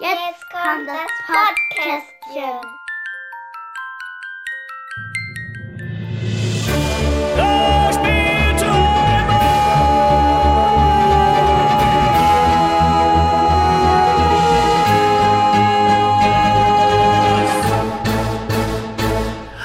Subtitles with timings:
[0.00, 2.60] Jetzt kommt das Podcastchen.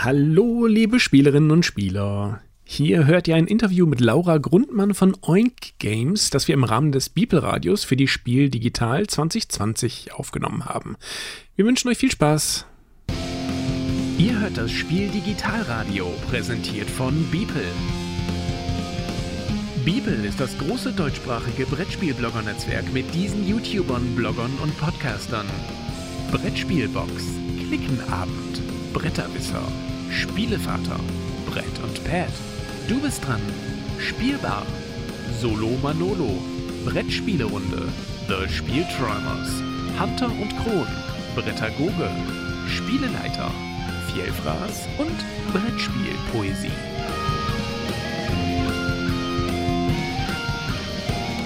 [0.04, 2.42] Hallo, liebe Spielerinnen und Spieler.
[2.66, 6.92] Hier hört ihr ein Interview mit Laura Grundmann von Oink Games, das wir im Rahmen
[6.92, 10.96] des Bibelradios für die Spiel Digital 2020 aufgenommen haben.
[11.56, 12.66] Wir wünschen euch viel Spaß.
[14.18, 17.66] Ihr hört das Spiel Digitalradio, präsentiert von Beeple.
[19.84, 25.46] Beeple ist das große deutschsprachige Brettspiel-Blogger-Netzwerk mit diesen YouTubern, Bloggern und Podcastern.
[26.32, 27.12] Brettspielbox,
[27.68, 28.62] Klickenabend,
[28.94, 29.68] Bretterwisser,
[30.10, 31.00] Spielevater,
[31.46, 32.32] Brett und Pad.
[32.88, 33.42] Du bist dran.
[33.98, 34.66] Spielbar.
[35.40, 36.38] Solo Manolo.
[36.86, 37.88] Brettspielerunde.
[38.28, 39.64] The Spielträumers.
[39.98, 40.88] Hunter und Kron.
[41.34, 42.10] Brettagoge.
[42.68, 43.52] Spieleleiter.
[44.14, 45.18] Vielfraß und
[45.54, 46.72] Brettspielpoesie.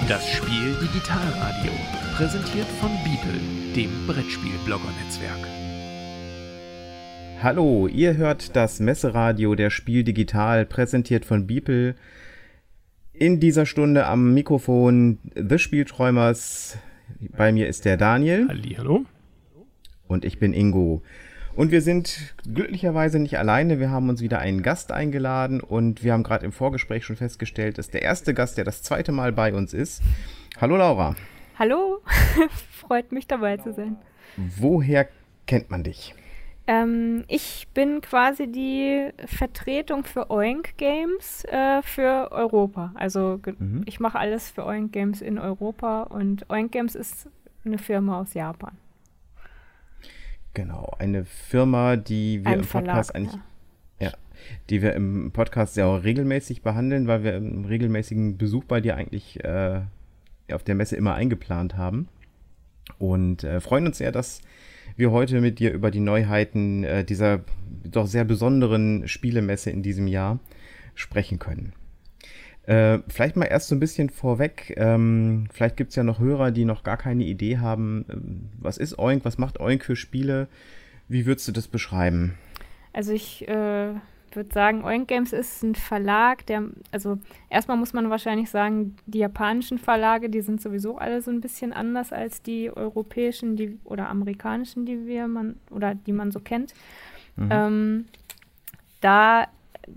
[0.08, 1.72] Das Spiel Digitalradio.
[2.16, 3.40] Präsentiert von Beeple,
[3.76, 5.57] dem Brettspiel-Blogger-Netzwerk.
[7.44, 11.94] Hallo, ihr hört das Messeradio der Spiel Digital, präsentiert von Beeple.
[13.14, 16.80] In dieser Stunde am Mikrofon The Spielträumers.
[17.38, 18.48] Bei mir ist der Daniel.
[18.78, 19.06] Hallo.
[20.08, 21.04] Und ich bin Ingo.
[21.56, 23.80] Und wir sind glücklicherweise nicht alleine.
[23.80, 27.78] Wir haben uns wieder einen Gast eingeladen und wir haben gerade im Vorgespräch schon festgestellt,
[27.78, 30.02] dass der erste Gast, der das zweite Mal bei uns ist.
[30.60, 31.16] Hallo Laura.
[31.60, 32.02] Hallo,
[32.72, 33.98] freut mich dabei zu sein.
[34.38, 35.08] Woher
[35.46, 36.16] kennt man dich?
[36.70, 42.92] Ähm, ich bin quasi die Vertretung für Oink Games äh, für Europa.
[42.96, 43.84] Also mhm.
[43.86, 47.30] ich mache alles für Oink Games in Europa und Oink Games ist
[47.64, 48.78] eine Firma aus Japan.
[50.54, 53.42] Genau, eine Firma, die wir Ein im Podcast Verlag, eigentlich,
[54.00, 54.12] ja.
[54.70, 59.42] die wir im Podcast sehr regelmäßig behandeln, weil wir einen regelmäßigen Besuch bei dir eigentlich
[59.46, 59.82] äh,
[60.52, 62.10] auf der Messe immer eingeplant haben.
[63.00, 64.42] Und äh, freuen uns sehr, dass
[64.96, 67.42] wir heute mit dir über die Neuheiten äh, dieser
[67.84, 70.40] doch sehr besonderen Spielemesse in diesem Jahr
[70.96, 71.74] sprechen können.
[72.64, 74.74] Äh, vielleicht mal erst so ein bisschen vorweg.
[74.76, 78.06] Ähm, vielleicht gibt es ja noch Hörer, die noch gar keine Idee haben.
[78.10, 79.24] Ähm, was ist Oink?
[79.24, 80.48] Was macht Oink für Spiele?
[81.08, 82.34] Wie würdest du das beschreiben?
[82.92, 83.94] Also ich äh,
[84.38, 87.18] würde sagen, Oink Games ist ein Verlag, der, also
[87.50, 91.74] erstmal muss man wahrscheinlich sagen, die japanischen Verlage, die sind sowieso alle so ein bisschen
[91.74, 96.74] anders als die europäischen die, oder amerikanischen, die wir man oder die man so kennt.
[97.36, 97.50] Mhm.
[97.52, 98.06] Ähm,
[99.02, 99.48] da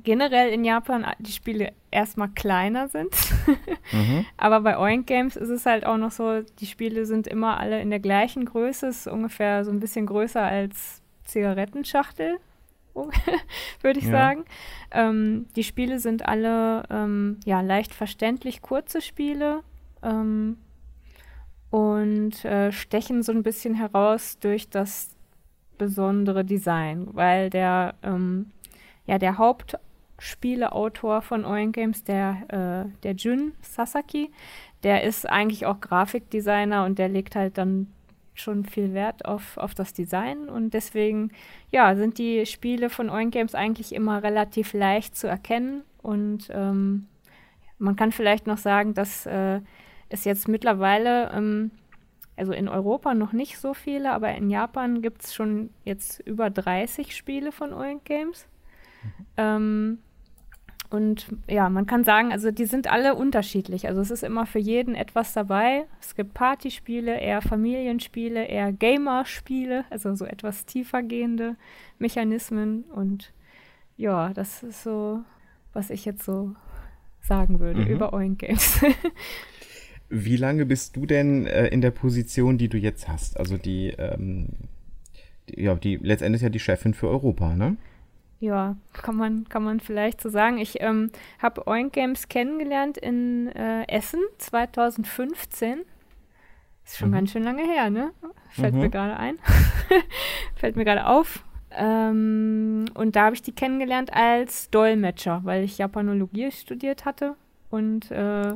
[0.03, 3.15] generell in Japan die Spiele erstmal kleiner sind.
[3.93, 4.25] mhm.
[4.37, 7.81] Aber bei Oink Games ist es halt auch noch so, die Spiele sind immer alle
[7.81, 12.39] in der gleichen Größe, ist ungefähr so ein bisschen größer als Zigarettenschachtel
[13.81, 14.11] würde ich ja.
[14.11, 14.45] sagen.
[14.91, 19.63] Ähm, die Spiele sind alle ähm, ja, leicht verständlich kurze Spiele
[20.03, 20.59] ähm,
[21.71, 25.15] und äh, stechen so ein bisschen heraus durch das
[25.79, 28.51] besondere Design, weil der, ähm,
[29.07, 34.31] ja, der Hauptspieleautor von Oink Games, der, äh, der Jun Sasaki,
[34.83, 37.87] der ist eigentlich auch Grafikdesigner und der legt halt dann
[38.35, 41.31] schon viel Wert auf, auf das Design und deswegen
[41.71, 47.07] ja, sind die Spiele von Oink Games eigentlich immer relativ leicht zu erkennen und ähm,
[47.79, 49.61] man kann vielleicht noch sagen, dass äh,
[50.09, 51.71] es jetzt mittlerweile, ähm,
[52.37, 56.51] also in Europa noch nicht so viele, aber in Japan gibt es schon jetzt über
[56.51, 58.47] 30 Spiele von Oink Games.
[59.03, 59.27] Mhm.
[59.37, 59.99] Ähm,
[60.91, 63.87] und ja, man kann sagen, also die sind alle unterschiedlich.
[63.87, 65.85] Also es ist immer für jeden etwas dabei.
[66.01, 71.55] Es gibt Partyspiele, eher Familienspiele, eher Gamerspiele, also so etwas tiefer gehende
[72.01, 72.83] Mechanismen.
[72.93, 73.33] Und
[73.97, 75.21] ja, das ist so,
[75.73, 76.57] was ich jetzt so
[77.21, 77.87] sagen würde mhm.
[77.87, 78.81] über Oink Games.
[80.09, 83.39] Wie lange bist du denn äh, in der Position, die du jetzt hast?
[83.39, 84.49] Also die, ähm,
[85.49, 87.77] die, ja, die letztendlich ja die Chefin für Europa, ne?
[88.41, 90.59] Ja, kann man, kann man vielleicht so sagen.
[90.59, 91.11] Ich ähm,
[91.41, 95.83] habe Oink Games kennengelernt in äh, Essen 2015.
[96.85, 97.15] Ist schon mhm.
[97.15, 98.13] ganz schön lange her, ne?
[98.49, 98.81] Fällt mhm.
[98.81, 99.39] mir gerade ein.
[100.57, 101.45] Fällt mir gerade auf.
[101.71, 107.37] Ähm, und da habe ich die kennengelernt als Dolmetscher, weil ich Japanologie studiert hatte.
[107.69, 108.55] Und äh,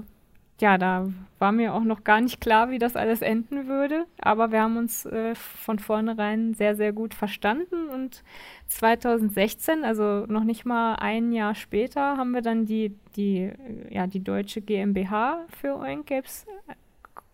[0.61, 1.09] ja, da
[1.39, 4.07] war mir auch noch gar nicht klar, wie das alles enden würde.
[4.21, 7.89] Aber wir haben uns äh, von vornherein sehr, sehr gut verstanden.
[7.89, 8.23] Und
[8.69, 13.51] 2016, also noch nicht mal ein Jahr später, haben wir dann die, die,
[13.91, 16.47] ja, die deutsche GmbH für Oincaps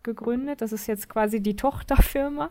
[0.02, 0.62] gegründet.
[0.62, 2.50] Das ist jetzt quasi die Tochterfirma.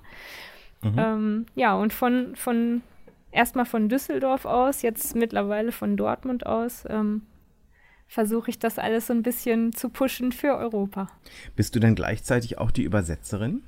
[0.83, 0.95] Mhm.
[0.97, 2.83] Ähm, ja, und von, von
[3.31, 7.23] erstmal von Düsseldorf aus, jetzt mittlerweile von Dortmund aus, ähm,
[8.09, 11.07] versuche ich das alles so ein bisschen zu pushen für Europa.
[11.55, 13.61] Bist du denn gleichzeitig auch die Übersetzerin?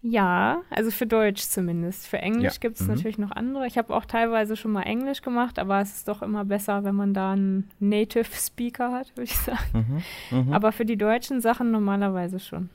[0.00, 2.06] Ja, also für Deutsch zumindest.
[2.06, 2.60] Für Englisch ja.
[2.60, 2.94] gibt es mhm.
[2.94, 3.66] natürlich noch andere.
[3.66, 6.94] Ich habe auch teilweise schon mal Englisch gemacht, aber es ist doch immer besser, wenn
[6.94, 10.02] man da einen Native Speaker hat, würde ich sagen.
[10.30, 10.38] Mhm.
[10.46, 10.52] Mhm.
[10.52, 12.70] Aber für die deutschen Sachen normalerweise schon.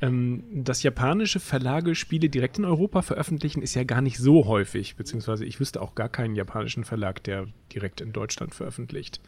[0.00, 4.96] Ähm, dass japanische Verlage Spiele direkt in Europa veröffentlichen, ist ja gar nicht so häufig,
[4.96, 9.20] beziehungsweise ich wüsste auch gar keinen japanischen Verlag, der direkt in Deutschland veröffentlicht.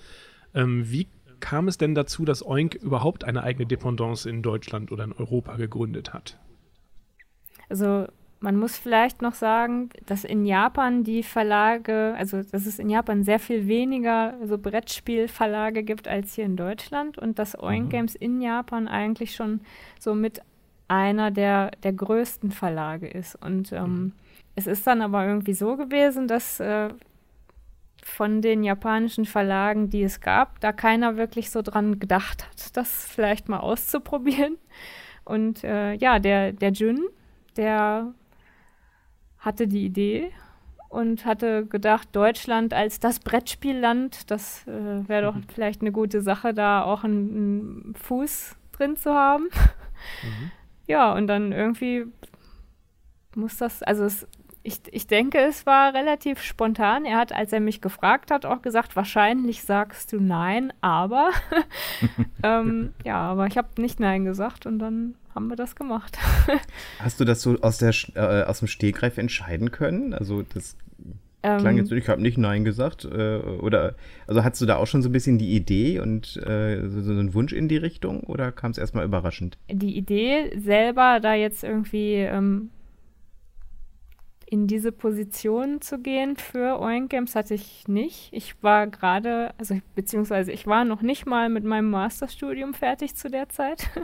[0.55, 1.09] Ähm, wie
[1.41, 5.57] kam es denn dazu, dass Oink überhaupt eine eigene Dependance in Deutschland oder in Europa
[5.57, 6.39] gegründet hat?
[7.69, 8.07] Also
[8.43, 13.23] man muss vielleicht noch sagen, dass in Japan die Verlage, also dass es in Japan
[13.23, 17.91] sehr viel weniger so Brettspielverlage gibt als hier in Deutschland und dass Oink mhm.
[17.91, 19.61] Games in Japan eigentlich schon
[19.99, 20.41] so mit
[20.89, 23.37] einer der, der größten Verlage ist.
[23.37, 24.13] Und ähm, mhm.
[24.57, 26.89] es ist dann aber irgendwie so gewesen, dass äh,
[28.03, 33.07] von den japanischen Verlagen, die es gab, da keiner wirklich so dran gedacht hat, das
[33.07, 34.59] vielleicht mal auszuprobieren.
[35.25, 37.01] Und äh, ja, der, der Jun,
[37.57, 38.13] der
[39.39, 40.33] hatte die Idee
[40.89, 45.45] und hatte gedacht, Deutschland als das Brettspielland, das äh, wäre doch mhm.
[45.55, 49.45] vielleicht eine gute Sache, da auch einen, einen Fuß drin zu haben.
[50.23, 50.51] Mhm.
[50.89, 52.07] Ja, und dann irgendwie
[53.37, 54.27] muss das, also es,
[54.63, 57.05] ich, ich denke, es war relativ spontan.
[57.05, 61.31] Er hat, als er mich gefragt hat, auch gesagt, wahrscheinlich sagst du nein, aber
[62.43, 66.19] ähm, ja, aber ich habe nicht nein gesagt und dann haben wir das gemacht.
[66.99, 70.15] Hast du das so aus, der, äh, aus dem Stegreif entscheiden können?
[70.15, 70.77] Also das
[71.41, 73.05] klang ähm, jetzt, ich habe nicht Nein gesagt.
[73.05, 73.95] Äh, oder
[74.27, 77.11] also hattest du da auch schon so ein bisschen die Idee und äh, so, so,
[77.13, 79.59] einen Wunsch in die Richtung oder kam es erstmal überraschend?
[79.71, 82.71] Die Idee selber, da jetzt irgendwie ähm,
[84.53, 88.29] in diese Position zu gehen für Oink Games hatte ich nicht.
[88.33, 93.31] Ich war gerade, also beziehungsweise ich war noch nicht mal mit meinem Masterstudium fertig zu
[93.31, 93.89] der Zeit.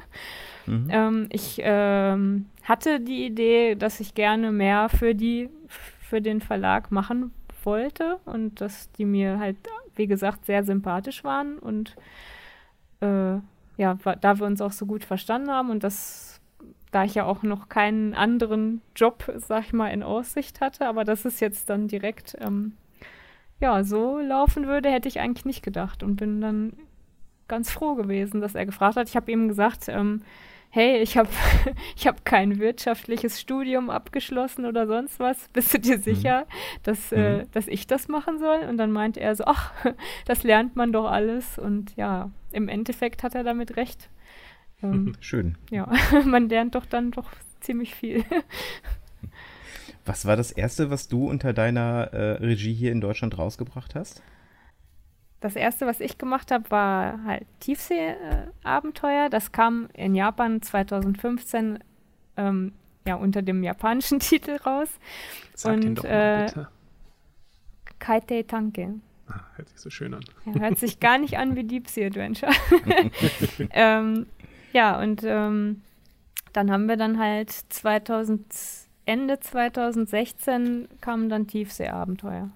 [0.66, 0.88] Mhm.
[0.90, 6.92] ähm, ich ähm, hatte die Idee, dass ich gerne mehr für die, für den Verlag
[6.92, 7.32] machen
[7.64, 9.56] wollte und dass die mir halt,
[9.96, 11.96] wie gesagt, sehr sympathisch waren und
[13.00, 13.36] äh,
[13.78, 16.27] ja, da wir uns auch so gut verstanden haben und das
[16.90, 21.04] da ich ja auch noch keinen anderen Job, sag ich mal, in Aussicht hatte, aber
[21.04, 22.72] dass es jetzt dann direkt ähm,
[23.60, 26.72] ja so laufen würde, hätte ich eigentlich nicht gedacht und bin dann
[27.48, 29.08] ganz froh gewesen, dass er gefragt hat.
[29.08, 30.22] Ich habe ihm gesagt, ähm,
[30.70, 31.28] hey, ich habe
[31.96, 35.48] ich hab kein wirtschaftliches Studium abgeschlossen oder sonst was.
[35.52, 36.02] Bist du dir mhm.
[36.02, 36.80] sicher, mhm.
[36.84, 37.50] dass, äh, mhm.
[37.52, 38.60] dass ich das machen soll?
[38.68, 39.72] Und dann meinte er so, ach,
[40.26, 41.58] das lernt man doch alles.
[41.58, 44.08] Und ja, im Endeffekt hat er damit recht.
[44.82, 45.56] Ähm, Schön.
[45.70, 45.90] Ja,
[46.24, 47.30] man lernt doch dann doch
[47.60, 48.24] ziemlich viel.
[50.04, 54.22] Was war das erste, was du unter deiner äh, Regie hier in Deutschland rausgebracht hast?
[55.40, 59.28] Das erste, was ich gemacht habe, war halt Tiefsee-Abenteuer.
[59.28, 61.78] Das kam in Japan 2015
[62.36, 62.72] ähm,
[63.06, 64.88] ja, unter dem japanischen Titel raus.
[65.54, 66.60] Sag Und, ihn doch mal, bitte.
[66.60, 68.94] Äh, Kaitei Tanke.
[69.28, 70.24] Ah, hört sich so schön an.
[70.46, 72.52] Ja, hört sich gar nicht an wie Deep Sea Adventure.
[73.70, 74.26] ähm,
[74.72, 75.82] ja, und ähm,
[76.52, 78.44] dann haben wir dann halt 2000,
[79.04, 82.50] Ende 2016 kam dann Tiefseeabenteuer.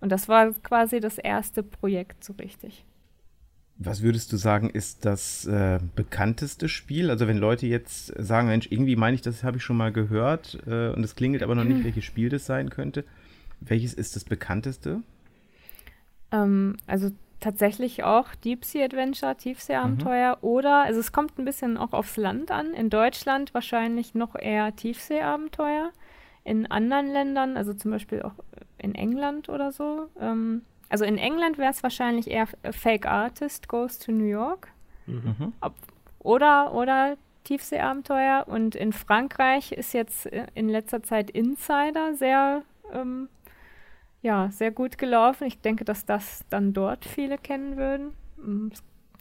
[0.00, 2.84] Und das war quasi das erste Projekt so richtig.
[3.82, 7.10] Was würdest du sagen, ist das äh, bekannteste Spiel?
[7.10, 10.58] Also wenn Leute jetzt sagen, Mensch, irgendwie meine ich, das habe ich schon mal gehört
[10.66, 13.04] äh, und es klingelt aber noch nicht, welches Spiel das sein könnte.
[13.60, 15.02] Welches ist das bekannteste?
[16.30, 17.10] Ähm, also
[17.40, 20.48] tatsächlich auch Deep Sea Adventure, Tiefseeabenteuer mhm.
[20.48, 22.74] oder, also es kommt ein bisschen auch aufs Land an.
[22.74, 25.90] In Deutschland wahrscheinlich noch eher Tiefseeabenteuer.
[26.44, 28.34] In anderen Ländern, also zum Beispiel auch
[28.78, 30.08] in England oder so.
[30.18, 34.68] Ähm, also in England wäre es wahrscheinlich eher Fake Artist Goes to New York.
[35.06, 35.52] Mhm.
[35.60, 35.74] Ob,
[36.18, 38.46] oder, oder Tiefseeabenteuer.
[38.48, 43.28] Und in Frankreich ist jetzt in letzter Zeit Insider sehr ähm,
[44.22, 45.46] ja, sehr gut gelaufen.
[45.46, 48.12] Ich denke, dass das dann dort viele kennen würden.
[48.36, 48.68] Mm,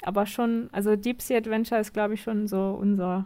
[0.01, 3.25] aber schon, also Deep Sea Adventure ist, glaube ich, schon so unser,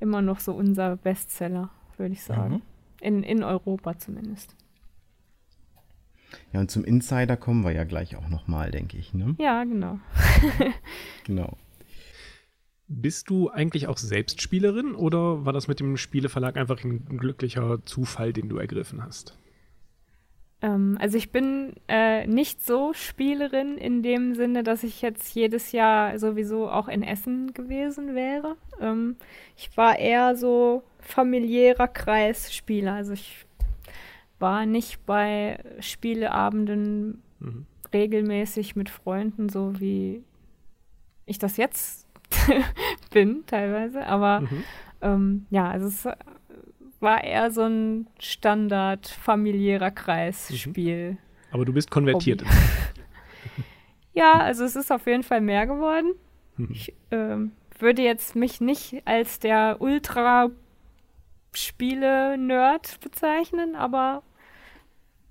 [0.00, 2.54] immer noch so unser Bestseller, würde ich sagen.
[2.54, 2.62] Mhm.
[3.00, 4.54] In, in Europa zumindest.
[6.52, 9.14] Ja, und zum Insider kommen wir ja gleich auch nochmal, denke ich.
[9.14, 9.34] Ne?
[9.38, 9.98] Ja, genau.
[11.24, 11.56] genau.
[12.86, 17.84] Bist du eigentlich auch selbst Spielerin oder war das mit dem Spieleverlag einfach ein glücklicher
[17.84, 19.38] Zufall, den du ergriffen hast?
[20.64, 25.72] Ähm, also ich bin äh, nicht so Spielerin in dem Sinne, dass ich jetzt jedes
[25.72, 28.56] Jahr sowieso auch in Essen gewesen wäre.
[28.80, 29.16] Ähm,
[29.58, 32.94] ich war eher so familiärer Kreisspieler.
[32.94, 33.44] Also ich
[34.38, 37.66] war nicht bei Spieleabenden mhm.
[37.92, 40.24] regelmäßig mit Freunden, so wie
[41.26, 42.08] ich das jetzt
[43.12, 44.06] bin teilweise.
[44.06, 44.64] Aber mhm.
[45.02, 46.08] ähm, ja, also es
[47.04, 51.12] war eher so ein Standard familiärer Kreisspiel.
[51.12, 51.18] Mhm.
[51.52, 52.42] Aber du bist konvertiert.
[54.12, 56.14] ja, also es ist auf jeden Fall mehr geworden.
[56.56, 56.68] Mhm.
[56.72, 60.50] Ich ähm, würde jetzt mich nicht als der Ultra
[61.52, 64.24] Spiele-Nerd bezeichnen, aber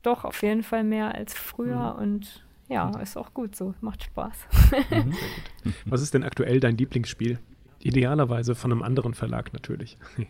[0.01, 2.01] doch auf jeden Fall mehr als früher mhm.
[2.01, 4.47] und ja, ist auch gut so, macht Spaß.
[4.89, 5.13] Mhm,
[5.85, 7.39] Was ist denn aktuell dein Lieblingsspiel?
[7.79, 9.97] Idealerweise von einem anderen Verlag natürlich.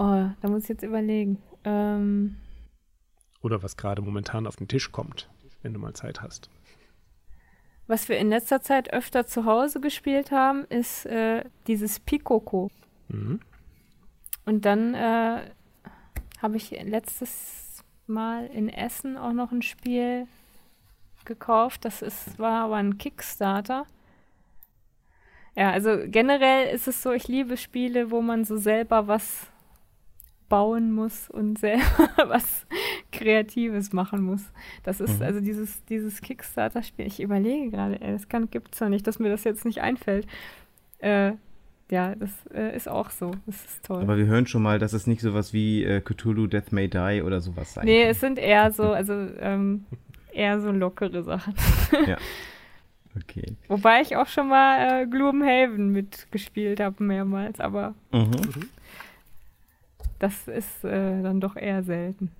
[0.00, 1.42] Oh, da muss ich jetzt überlegen.
[1.62, 2.36] Ähm,
[3.42, 5.28] Oder was gerade momentan auf den Tisch kommt,
[5.60, 6.48] wenn du mal Zeit hast.
[7.86, 12.70] Was wir in letzter Zeit öfter zu Hause gespielt haben, ist äh, dieses Pikoko.
[13.08, 13.40] Mhm.
[14.46, 15.42] Und dann äh,
[16.40, 20.26] habe ich letztes Mal in Essen auch noch ein Spiel
[21.26, 21.84] gekauft.
[21.84, 23.84] Das ist, war aber ein Kickstarter.
[25.54, 29.50] Ja, also generell ist es so, ich liebe Spiele, wo man so selber was
[30.50, 32.66] bauen muss und selber was
[33.12, 34.42] Kreatives machen muss.
[34.82, 35.24] Das ist mhm.
[35.24, 37.06] also dieses, dieses Kickstarter-Spiel.
[37.06, 40.26] Ich überlege gerade, das gibt es doch nicht, dass mir das jetzt nicht einfällt.
[40.98, 41.32] Äh,
[41.90, 43.32] ja, das äh, ist auch so.
[43.46, 44.02] Das ist toll.
[44.02, 47.22] Aber wir hören schon mal, dass es nicht sowas wie äh, Cthulhu Death May Die
[47.24, 48.10] oder sowas sein Nee, kann.
[48.10, 49.86] es sind eher so, also ähm,
[50.32, 51.54] eher so lockere Sachen.
[52.06, 52.18] ja.
[53.16, 53.56] Okay.
[53.68, 58.30] Wobei ich auch schon mal äh, Gloomhaven mitgespielt habe, mehrmals, aber mhm.
[60.20, 62.30] Das ist äh, dann doch eher selten.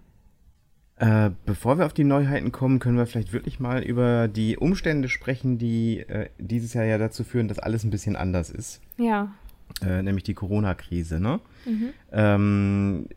[0.97, 5.09] Äh, bevor wir auf die Neuheiten kommen, können wir vielleicht wirklich mal über die Umstände
[5.09, 8.83] sprechen, die äh, dieses Jahr ja dazu führen, dass alles ein bisschen anders ist.
[8.99, 9.33] Ja.
[9.81, 11.41] Äh, nämlich die Corona-Krise, ne?
[11.65, 11.89] Mhm.
[12.13, 13.09] Ähm,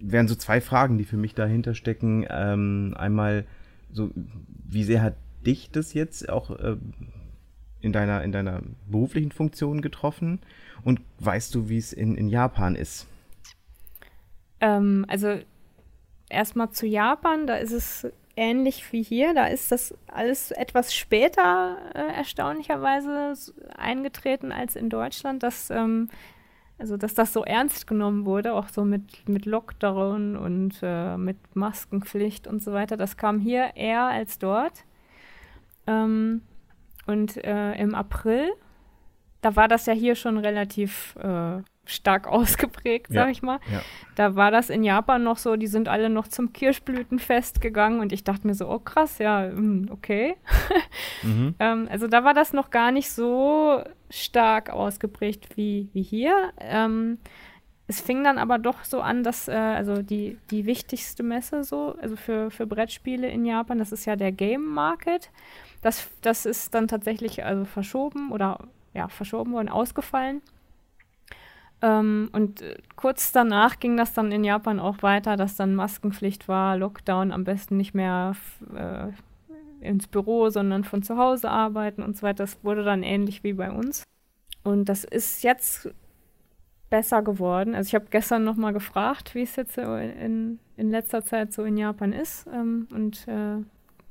[0.00, 2.24] wären so zwei Fragen, die für mich dahinter stecken.
[2.30, 3.44] Ähm, einmal,
[3.92, 4.10] so,
[4.66, 6.76] wie sehr hat dich das jetzt auch äh,
[7.82, 10.40] in, deiner, in deiner beruflichen Funktion getroffen?
[10.82, 13.06] Und weißt du, wie es in, in Japan ist?
[14.64, 15.40] Ähm, also
[16.30, 19.34] erstmal zu Japan, da ist es ähnlich wie hier.
[19.34, 23.34] Da ist das alles etwas später äh, erstaunlicherweise
[23.76, 26.08] eingetreten als in Deutschland, dass, ähm,
[26.78, 31.36] also, dass das so ernst genommen wurde, auch so mit, mit Lockdown und äh, mit
[31.54, 32.96] Maskenpflicht und so weiter.
[32.96, 34.84] Das kam hier eher als dort.
[35.86, 36.40] Ähm,
[37.06, 38.50] und äh, im April,
[39.42, 43.60] da war das ja hier schon relativ äh, stark ausgeprägt, sag ja, ich mal.
[43.70, 43.80] Ja.
[44.14, 48.12] Da war das in Japan noch so, die sind alle noch zum Kirschblütenfest gegangen und
[48.12, 50.36] ich dachte mir so, oh krass, ja, hm, okay.
[51.22, 51.54] mhm.
[51.58, 56.52] ähm, also da war das noch gar nicht so stark ausgeprägt wie, wie hier.
[56.58, 57.18] Ähm,
[57.86, 61.96] es fing dann aber doch so an, dass, äh, also die, die wichtigste Messe so,
[62.00, 65.30] also für, für Brettspiele in Japan, das ist ja der Game Market.
[65.82, 68.60] Das, das ist dann tatsächlich also verschoben oder
[68.94, 70.40] ja, verschoben und ausgefallen.
[71.84, 76.48] Ähm, und äh, kurz danach ging das dann in Japan auch weiter, dass dann Maskenpflicht
[76.48, 78.34] war, Lockdown, am besten nicht mehr
[78.74, 79.08] äh,
[79.86, 82.44] ins Büro, sondern von zu Hause arbeiten und so weiter.
[82.44, 84.02] Das wurde dann ähnlich wie bei uns.
[84.62, 85.90] Und das ist jetzt
[86.88, 87.74] besser geworden.
[87.74, 91.64] Also ich habe gestern noch mal gefragt, wie es jetzt in, in letzter Zeit so
[91.64, 92.46] in Japan ist.
[92.46, 93.58] Ähm, und äh,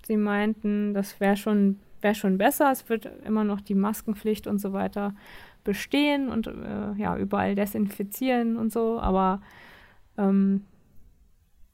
[0.06, 2.72] sie meinten, das wäre schon, wär schon besser.
[2.72, 5.16] Es wird immer noch die Maskenpflicht und so weiter
[5.64, 9.42] bestehen und äh, ja, überall desinfizieren und so, aber
[10.18, 10.66] ähm,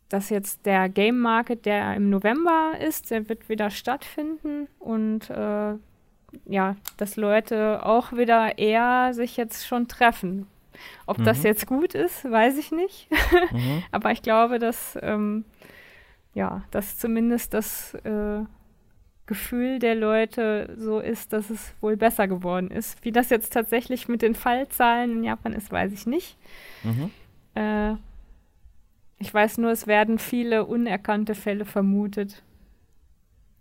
[0.09, 5.75] dass jetzt der Game Market, der im November ist, der wird wieder stattfinden und äh,
[6.45, 10.47] ja, dass Leute auch wieder eher sich jetzt schon treffen.
[11.05, 11.25] Ob mhm.
[11.25, 13.07] das jetzt gut ist, weiß ich nicht.
[13.51, 13.83] mhm.
[13.91, 15.45] Aber ich glaube, dass ähm,
[16.33, 18.43] ja, dass zumindest das äh,
[19.29, 23.05] Gefühl der Leute so ist, dass es wohl besser geworden ist.
[23.05, 26.35] Wie das jetzt tatsächlich mit den Fallzahlen in Japan ist, weiß ich nicht.
[26.83, 27.11] Mhm.
[27.53, 27.93] Äh,
[29.19, 32.41] ich weiß nur, es werden viele unerkannte Fälle vermutet.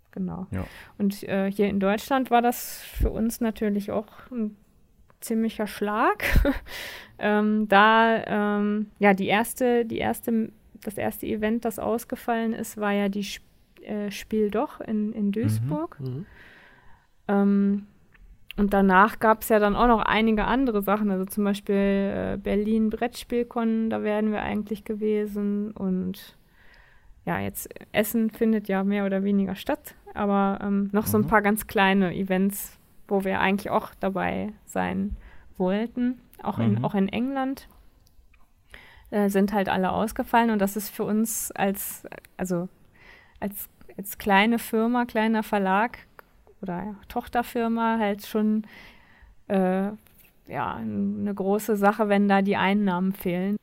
[0.09, 0.47] Genau.
[0.49, 0.65] Ja.
[0.97, 4.57] Und äh, hier in Deutschland war das für uns natürlich auch ein
[5.19, 6.23] ziemlicher Schlag.
[7.19, 10.51] ähm, da, ähm, ja, die erste, die erste,
[10.83, 13.45] das erste Event, das ausgefallen ist, war ja die Sp
[13.83, 15.99] äh, Spiel doch in, in Duisburg.
[15.99, 16.07] Mhm.
[16.07, 16.25] Mhm.
[17.27, 17.87] Ähm,
[18.57, 22.37] und danach gab es ja dann auch noch einige andere Sachen, also zum Beispiel äh,
[22.37, 26.35] Berlin Brettspielkon, da wären wir eigentlich gewesen und
[27.25, 31.09] ja, jetzt Essen findet ja mehr oder weniger statt, aber ähm, noch mhm.
[31.09, 31.27] so ein mhm.
[31.27, 35.15] paar ganz kleine Events, wo wir eigentlich auch dabei sein
[35.57, 36.63] wollten, auch, mhm.
[36.63, 37.69] in, auch in England.
[39.11, 42.05] Äh, sind halt alle ausgefallen und das ist für uns als,
[42.37, 42.67] also
[43.39, 45.99] als, als kleine Firma, kleiner Verlag
[46.61, 48.65] oder Tochterfirma halt schon
[49.47, 49.89] äh,
[50.47, 53.57] ja, eine große Sache, wenn da die Einnahmen fehlen.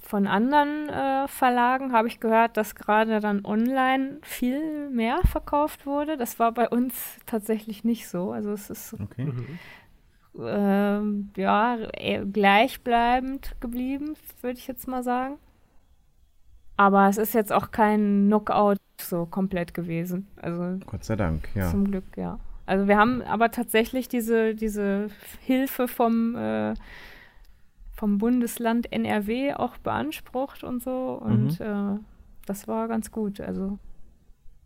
[0.00, 6.18] Von anderen äh, Verlagen habe ich gehört, dass gerade dann online viel mehr verkauft wurde.
[6.18, 8.30] Das war bei uns tatsächlich nicht so.
[8.30, 9.32] Also es ist okay.
[10.38, 11.00] Äh,
[11.40, 11.78] ja,
[12.32, 15.38] gleichbleibend geblieben, würde ich jetzt mal sagen.
[16.76, 20.28] Aber es ist jetzt auch kein Knockout so komplett gewesen.
[20.36, 21.70] Also Gott sei Dank, ja.
[21.70, 22.38] Zum Glück, ja.
[22.66, 25.08] Also wir haben aber tatsächlich diese, diese
[25.40, 26.74] Hilfe vom, äh,
[27.92, 31.20] vom Bundesland NRW auch beansprucht und so.
[31.22, 31.66] Und mhm.
[31.66, 31.98] äh,
[32.46, 33.40] das war ganz gut.
[33.40, 33.78] Also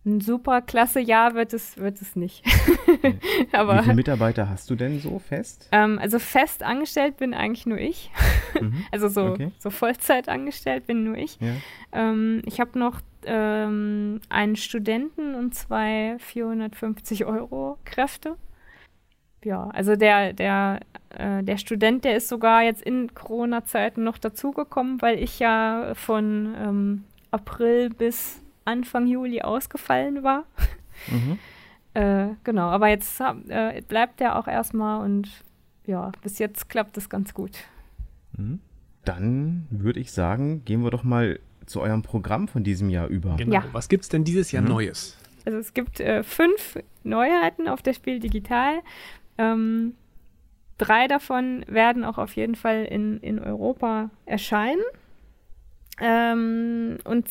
[0.07, 2.45] ein super klasse Jahr wird es, wird es nicht.
[3.53, 5.69] Aber, Wie viele Mitarbeiter hast du denn so fest?
[5.73, 8.11] Ähm, also fest angestellt bin eigentlich nur ich.
[8.61, 8.85] Mhm.
[8.93, 9.51] Also so, okay.
[9.59, 11.39] so Vollzeit angestellt bin nur ich.
[11.41, 11.53] Ja.
[11.93, 18.37] Ähm, ich habe noch ähm, einen Studenten und zwei 450 Euro Kräfte.
[19.45, 20.81] Ja, also der, der,
[21.11, 26.55] äh, der Student, der ist sogar jetzt in Corona-Zeiten noch dazugekommen, weil ich ja von
[26.59, 30.45] ähm, April bis Anfang Juli ausgefallen war.
[31.09, 31.39] Mhm.
[31.95, 35.45] äh, genau, aber jetzt äh, bleibt er auch erstmal und
[35.87, 37.59] ja, bis jetzt klappt es ganz gut.
[38.37, 38.61] Mhm.
[39.05, 43.37] Dann würde ich sagen, gehen wir doch mal zu eurem Programm von diesem Jahr über.
[43.37, 43.55] Genau.
[43.55, 43.65] Ja.
[43.73, 44.69] Was gibt es denn dieses Jahr mhm.
[44.69, 45.17] Neues?
[45.45, 48.81] Also es gibt äh, fünf Neuheiten auf der Spiel Digital.
[49.39, 49.95] Ähm,
[50.77, 54.83] drei davon werden auch auf jeden Fall in, in Europa erscheinen.
[56.01, 57.27] Ähm, und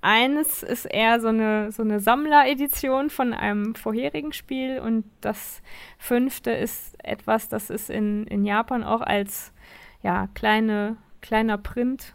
[0.00, 5.62] eines ist eher so eine, so eine Sammleredition von einem vorherigen Spiel und das
[5.96, 9.52] fünfte ist etwas, das ist in, in Japan auch als
[10.02, 12.14] ja, kleine, kleiner Print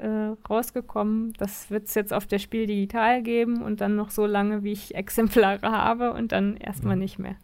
[0.00, 1.32] äh, rausgekommen.
[1.34, 4.72] Das wird es jetzt auf der Spiel digital geben und dann noch so lange, wie
[4.72, 7.02] ich Exemplare habe und dann erstmal mhm.
[7.02, 7.36] nicht mehr.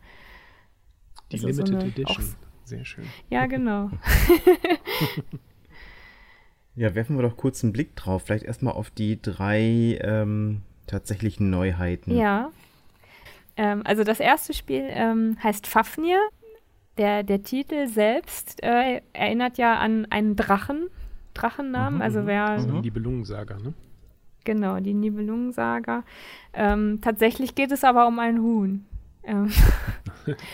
[1.32, 2.34] Die also Limited so Edition.
[2.64, 3.04] Sehr schön.
[3.28, 3.90] Ja, genau.
[6.76, 8.24] Ja, werfen wir doch kurz einen Blick drauf.
[8.24, 12.16] Vielleicht erstmal auf die drei ähm, tatsächlichen Neuheiten.
[12.16, 12.50] Ja.
[13.56, 16.18] Ähm, also das erste Spiel ähm, heißt Fafnir.
[16.98, 20.88] Der, der Titel selbst äh, erinnert ja an einen Drachen,
[21.34, 21.96] Drachennamen.
[21.96, 22.26] Mhm, also mhm.
[22.26, 22.44] wer.
[22.46, 23.74] Also die Nibelungensaga, ne?
[24.44, 26.04] Genau, die Nibelungensaga.
[26.52, 28.84] Ähm, tatsächlich geht es aber um ein Huhn.
[29.24, 29.50] Ähm.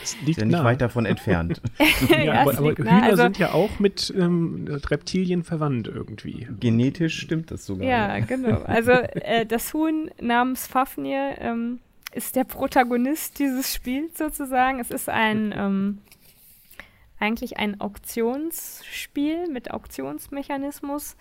[0.03, 0.65] Es liegt ja nicht nah.
[0.65, 1.63] weit davon entfernt.
[2.09, 6.49] ja, ja aber, aber Hühner also, sind ja auch mit ähm, Reptilien verwandt irgendwie.
[6.59, 7.87] Genetisch stimmt das sogar.
[7.87, 8.63] Ja, genau.
[8.63, 11.79] Also äh, das Huhn namens Fafnir ähm,
[12.13, 14.81] ist der Protagonist dieses Spiels sozusagen.
[14.81, 15.99] Es ist ein ähm,
[17.21, 21.17] eigentlich ein Auktionsspiel mit Auktionsmechanismus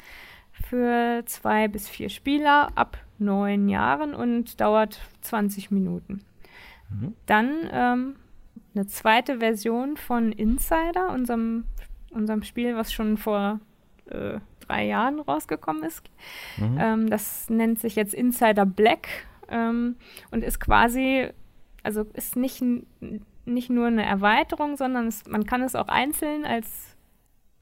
[0.51, 6.21] für zwei bis vier Spieler ab neun Jahren und dauert 20 Minuten.
[6.89, 7.13] Mhm.
[7.25, 8.15] Dann ähm,
[8.73, 11.65] eine zweite Version von Insider, unserem,
[12.11, 13.59] unserem Spiel, was schon vor
[14.05, 16.03] äh, drei Jahren rausgekommen ist.
[16.57, 16.77] Mhm.
[16.79, 19.07] Ähm, das nennt sich jetzt Insider Black
[19.49, 19.95] ähm,
[20.31, 21.27] und ist quasi,
[21.83, 22.63] also ist nicht,
[23.49, 26.95] nicht nur eine Erweiterung, sondern es, man kann es auch einzeln als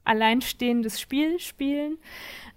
[0.04, 1.98] alleinstehendes Spiel spielen.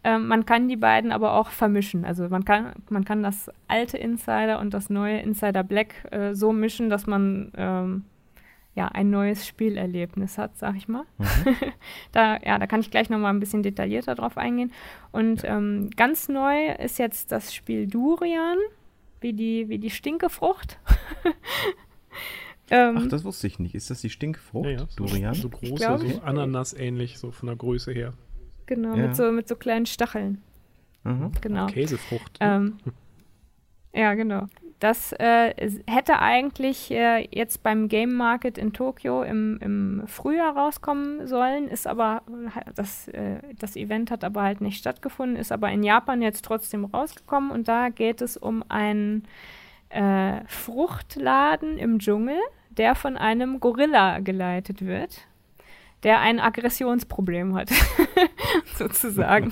[0.04, 2.06] Ähm, man kann die beiden aber auch vermischen.
[2.06, 6.54] Also man kann, man kann das alte Insider und das neue Insider Black äh, so
[6.54, 8.06] mischen, dass man ähm,
[8.74, 11.04] ja ein neues Spielerlebnis hat, sag ich mal.
[11.18, 11.56] Mhm.
[12.14, 14.72] da, ja, da kann ich gleich nochmal ein bisschen detaillierter drauf eingehen.
[15.12, 15.58] Und ja.
[15.58, 18.58] ähm, ganz neu ist jetzt das Spiel Durian,
[19.20, 20.80] wie die, wie die Stinkefrucht.
[22.72, 23.76] Ähm, Ach, das wusste ich nicht.
[23.76, 24.66] Ist das die Stinkfrucht?
[24.66, 24.88] Ja, ja.
[24.96, 25.34] Durian?
[25.34, 28.14] So groß, so Ananas ähnlich, so von der Größe her.
[28.66, 29.08] Genau, ja.
[29.08, 30.42] mit, so, mit so kleinen Stacheln.
[31.04, 31.32] Mhm.
[31.42, 31.68] Genau.
[31.68, 32.38] Käsefrucht.
[32.40, 32.78] Ähm,
[33.94, 34.48] ja, genau.
[34.80, 35.54] Das äh,
[35.86, 41.86] hätte eigentlich äh, jetzt beim Game Market in Tokio im, im Frühjahr rauskommen sollen, ist
[41.86, 42.24] aber,
[42.74, 46.86] das, äh, das Event hat aber halt nicht stattgefunden, ist aber in Japan jetzt trotzdem
[46.86, 49.28] rausgekommen und da geht es um einen
[49.90, 52.40] äh, Fruchtladen im Dschungel,
[52.78, 55.28] der von einem Gorilla geleitet wird
[56.04, 57.70] der ein Aggressionsproblem hat,
[58.76, 59.52] sozusagen.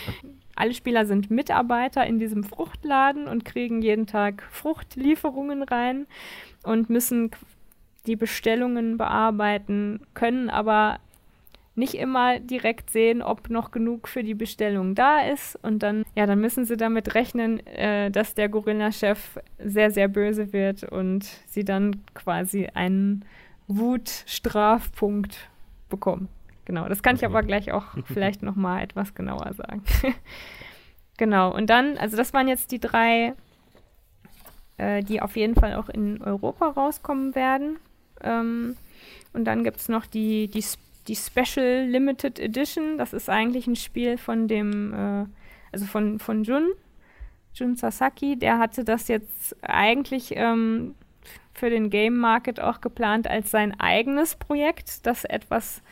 [0.56, 6.06] Alle Spieler sind Mitarbeiter in diesem Fruchtladen und kriegen jeden Tag Fruchtlieferungen rein
[6.62, 7.30] und müssen
[8.06, 11.00] die Bestellungen bearbeiten, können aber
[11.76, 15.56] nicht immer direkt sehen, ob noch genug für die Bestellung da ist.
[15.62, 20.52] Und dann, ja, dann müssen sie damit rechnen, äh, dass der Gorilla-Chef sehr, sehr böse
[20.52, 23.24] wird und sie dann quasi einen
[23.66, 25.48] Wut-Strafpunkt
[25.88, 26.28] bekommen.
[26.64, 29.82] Genau, das kann ich aber gleich auch vielleicht noch mal etwas genauer sagen.
[31.18, 33.34] genau, und dann, also das waren jetzt die drei,
[34.76, 37.78] äh, die auf jeden Fall auch in Europa rauskommen werden.
[38.22, 38.76] Ähm,
[39.32, 40.64] und dann gibt es noch die, die,
[41.08, 42.98] die Special Limited Edition.
[42.98, 45.26] Das ist eigentlich ein Spiel von dem, äh,
[45.72, 46.72] also von, von Jun,
[47.54, 48.36] Jun Sasaki.
[48.36, 50.94] Der hatte das jetzt eigentlich ähm,
[51.52, 55.82] für den Game Market auch geplant als sein eigenes Projekt, das etwas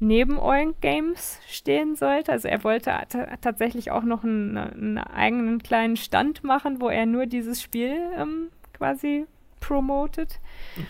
[0.00, 2.32] neben Oink Games stehen sollte.
[2.32, 2.92] Also er wollte
[3.40, 8.50] tatsächlich auch noch einen, einen, eigenen kleinen Stand machen, wo er nur dieses Spiel ähm,
[8.72, 9.26] quasi
[9.60, 10.40] promotet.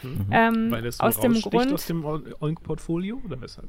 [0.02, 0.26] Mhm.
[0.30, 3.68] Ähm, Weil es so aus dem Grund aus dem Oink-Portfolio oder weshalb?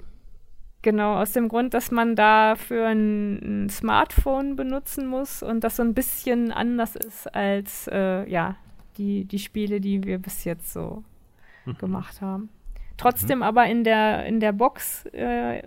[0.82, 5.76] Genau, aus dem Grund, dass man da für ein, ein, Smartphone benutzen muss und das
[5.76, 8.56] so ein bisschen anders ist als äh, ja,
[8.98, 11.04] die, die Spiele, die wir bis jetzt so
[11.66, 11.78] mhm.
[11.78, 12.50] gemacht haben.
[12.96, 13.44] Trotzdem mhm.
[13.44, 15.64] aber in der, in der Box, äh,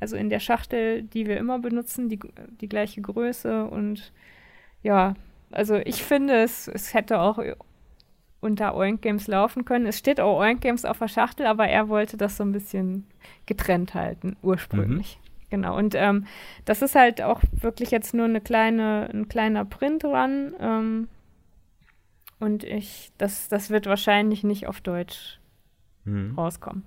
[0.00, 2.18] also in der Schachtel, die wir immer benutzen, die,
[2.60, 4.12] die gleiche Größe und
[4.82, 5.14] ja,
[5.52, 7.38] also ich finde, es, es hätte auch
[8.46, 9.86] unter Oink Games laufen können.
[9.86, 13.06] Es steht auch Oink Games auf der Schachtel, aber er wollte das so ein bisschen
[13.44, 15.18] getrennt halten, ursprünglich.
[15.20, 15.26] Mhm.
[15.50, 16.26] Genau, und ähm,
[16.64, 20.54] das ist halt auch wirklich jetzt nur eine kleine, ein kleiner Print-Run.
[20.58, 21.08] Ähm,
[22.40, 25.38] und ich, das, das wird wahrscheinlich nicht auf Deutsch
[26.04, 26.34] mhm.
[26.36, 26.84] rauskommen.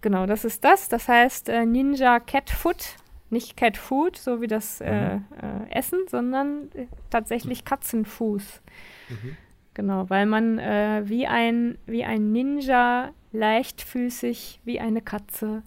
[0.00, 0.88] Genau, das ist das.
[0.88, 2.96] Das heißt äh, Ninja Cat Foot.
[3.30, 5.24] Nicht Cat Food, so wie das äh, mhm.
[5.40, 8.60] äh, Essen, sondern äh, tatsächlich Katzenfuß.
[9.08, 9.36] Mhm.
[9.74, 15.62] Genau, weil man äh, wie, ein, wie ein Ninja leichtfüßig wie eine Katze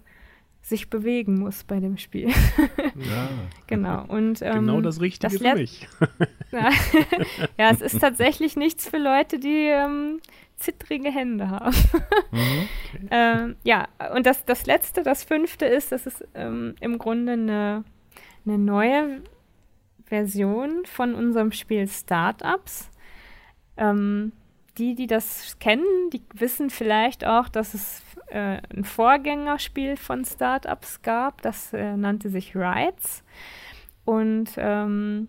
[0.62, 2.28] sich bewegen muss bei dem Spiel.
[2.28, 3.28] ja.
[3.66, 4.04] genau.
[4.08, 5.88] Und, ähm, genau das Richtige das für mich.
[7.58, 10.20] ja, es ist tatsächlich nichts für Leute, die ähm,
[10.56, 11.76] zittrige Hände haben.
[12.30, 12.68] Mhm.
[13.10, 17.84] Ähm, ja, und das, das letzte, das fünfte ist, das ist ähm, im Grunde eine,
[18.44, 19.22] eine neue
[20.06, 22.90] Version von unserem Spiel Startups.
[23.78, 24.32] Ähm,
[24.76, 31.02] die, die das kennen, die wissen vielleicht auch, dass es äh, ein Vorgängerspiel von Startups
[31.02, 33.24] gab, das äh, nannte sich Rides.
[34.04, 35.28] Und ähm,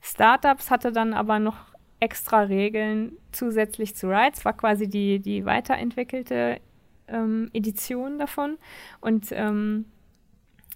[0.00, 1.56] Startups hatte dann aber noch
[2.00, 6.60] extra Regeln zusätzlich zu Rides, war quasi die, die weiterentwickelte
[7.08, 8.58] ähm, Edition davon.
[9.00, 9.86] Und ähm,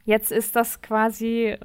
[0.05, 1.57] jetzt ist das quasi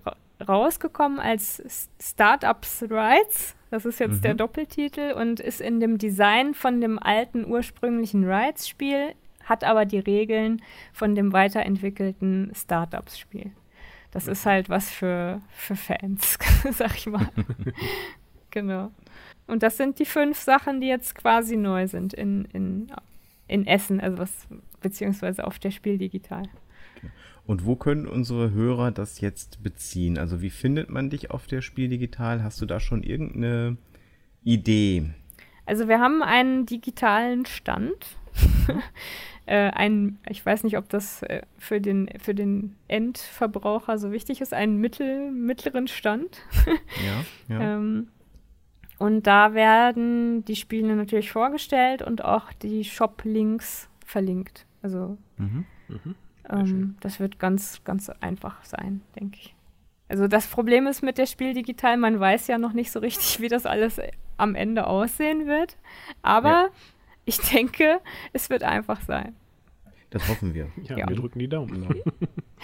[0.48, 4.22] rausgekommen als Startups Rides das ist jetzt mhm.
[4.22, 10.00] der Doppeltitel und ist in dem Design von dem alten ursprünglichen Rides-Spiel, hat aber die
[10.00, 13.52] Regeln von dem weiterentwickelten Startups-Spiel.
[14.12, 16.40] Das ist halt was für, für Fans,
[16.72, 17.30] sag ich mal.
[18.50, 18.92] genau.
[19.46, 22.92] Und das sind die fünf Sachen, die jetzt quasi neu sind in, in,
[23.48, 24.48] in Essen, also was,
[24.82, 26.44] beziehungsweise auf der Spiel digital.
[27.50, 30.20] Und wo können unsere Hörer das jetzt beziehen?
[30.20, 32.44] Also wie findet man dich auf der Spiel Digital?
[32.44, 33.76] Hast du da schon irgendeine
[34.44, 35.10] Idee?
[35.66, 38.06] Also wir haben einen digitalen Stand.
[39.48, 44.42] äh, ein, ich weiß nicht, ob das äh, für, den, für den Endverbraucher so wichtig
[44.42, 46.44] ist, einen mittel, mittleren Stand.
[47.48, 47.78] ja, ja.
[47.78, 48.10] Ähm,
[49.00, 54.68] und da werden die Spiele natürlich vorgestellt und auch die Shop-Links verlinkt.
[54.84, 55.66] Also mhm.
[55.88, 56.14] Mhm.
[56.50, 59.56] Ähm, das wird ganz, ganz einfach sein, denke ich.
[60.08, 63.40] Also das Problem ist mit der Spiel digital, man weiß ja noch nicht so richtig,
[63.42, 64.02] wie das alles
[64.38, 65.78] am Ende aussehen wird.
[66.22, 66.70] Aber ja.
[67.26, 68.00] ich denke,
[68.34, 69.36] es wird einfach sein.
[70.12, 70.70] Das hoffen wir.
[70.84, 71.08] Ja, ja.
[71.08, 71.88] wir drücken die Daumen.
[71.88, 72.02] Genau.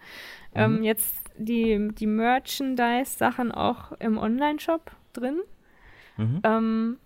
[0.54, 0.84] ähm, mhm.
[0.84, 5.40] jetzt die, die Merchandise-Sachen auch im Online-Shop drin.
[6.16, 6.40] Mhm.
[6.44, 6.98] Ähm,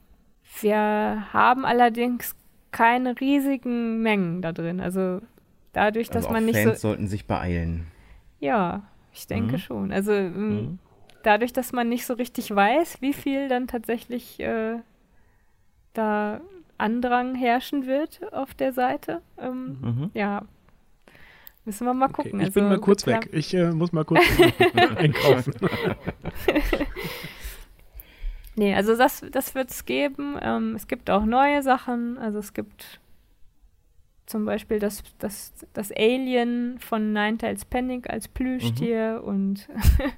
[0.61, 2.35] wir haben allerdings
[2.71, 4.81] keine riesigen Mengen da drin.
[4.81, 5.21] Also
[5.73, 6.89] dadurch, dass also man nicht Fans so.
[6.89, 7.87] sollten sich beeilen.
[8.41, 9.59] Ja, ich denke mhm.
[9.59, 9.93] schon.
[9.93, 10.79] Also ähm, mhm.
[11.23, 14.79] dadurch, dass man nicht so richtig weiß, wie viel dann tatsächlich äh,
[15.95, 16.41] da
[16.77, 20.11] Andrang herrschen wird auf der Seite, ähm, mhm.
[20.15, 20.43] ja,
[21.69, 22.37] Müssen wir mal gucken.
[22.37, 23.29] Okay, ich also, bin mal kurz weg.
[23.31, 24.23] Ich äh, muss mal kurz
[24.97, 25.53] einkaufen.
[28.57, 30.37] Nee, also das, das wird es geben.
[30.43, 32.19] Ähm, es gibt auch neue Sachen.
[32.19, 32.99] Also es gibt
[34.27, 39.29] zum Beispiel das, das, das Alien von Ninetales Panic als Plüschtier mhm.
[39.29, 39.69] und,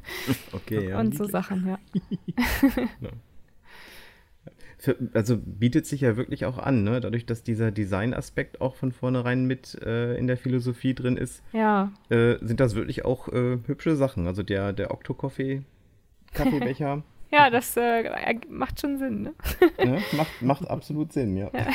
[0.52, 1.78] okay, ja, und so Sachen, ja.
[4.80, 7.02] Für, also bietet sich ja wirklich auch an, ne?
[7.02, 11.92] dadurch, dass dieser Design-Aspekt auch von vornherein mit äh, in der Philosophie drin ist, ja.
[12.08, 14.26] äh, sind das wirklich auch äh, hübsche Sachen.
[14.26, 15.64] Also der, der Octo-Coffee,
[16.32, 17.02] Kaffeebecher.
[17.30, 19.34] ja, das äh, macht schon Sinn, ne?
[19.78, 21.50] ja, macht, macht absolut Sinn, ja.
[21.52, 21.66] ja.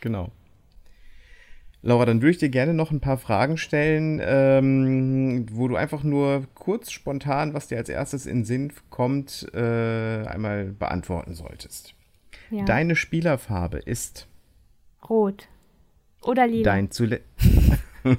[0.00, 0.30] genau.
[1.86, 6.02] Laura, dann würde ich dir gerne noch ein paar Fragen stellen, ähm, wo du einfach
[6.02, 11.94] nur kurz spontan, was dir als erstes in Sinn kommt, äh, einmal beantworten solltest.
[12.50, 12.64] Ja.
[12.64, 14.28] Deine Spielerfarbe ist
[15.10, 15.46] rot
[16.22, 16.64] oder lila.
[16.64, 17.20] Dein, zule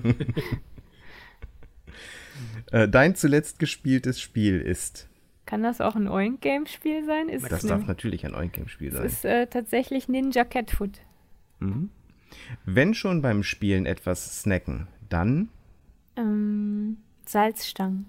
[2.72, 5.10] äh, Dein zuletzt gespieltes Spiel ist.
[5.48, 7.30] Kann das auch ein Oink-Game-Spiel sein?
[7.30, 9.02] Ist das darf natürlich ein Oink-Game-Spiel sein.
[9.02, 11.00] Das ist äh, tatsächlich Ninja Catfoot.
[11.60, 11.90] Mhm.
[12.66, 15.50] Wenn schon beim Spielen etwas snacken, dann?
[16.16, 18.06] Ähm, Salzstangen.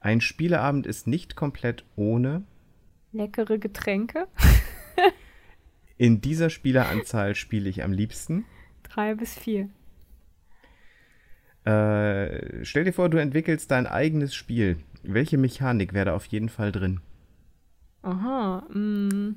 [0.00, 2.44] Ein Spieleabend ist nicht komplett ohne?
[3.12, 4.28] Leckere Getränke.
[5.96, 8.44] In dieser Spieleranzahl spiele ich am liebsten?
[8.84, 9.68] Drei bis vier.
[11.64, 14.78] Äh, stell dir vor, du entwickelst dein eigenes Spiel.
[15.02, 17.00] Welche Mechanik wäre da auf jeden Fall drin?
[18.02, 19.34] Aha, mh.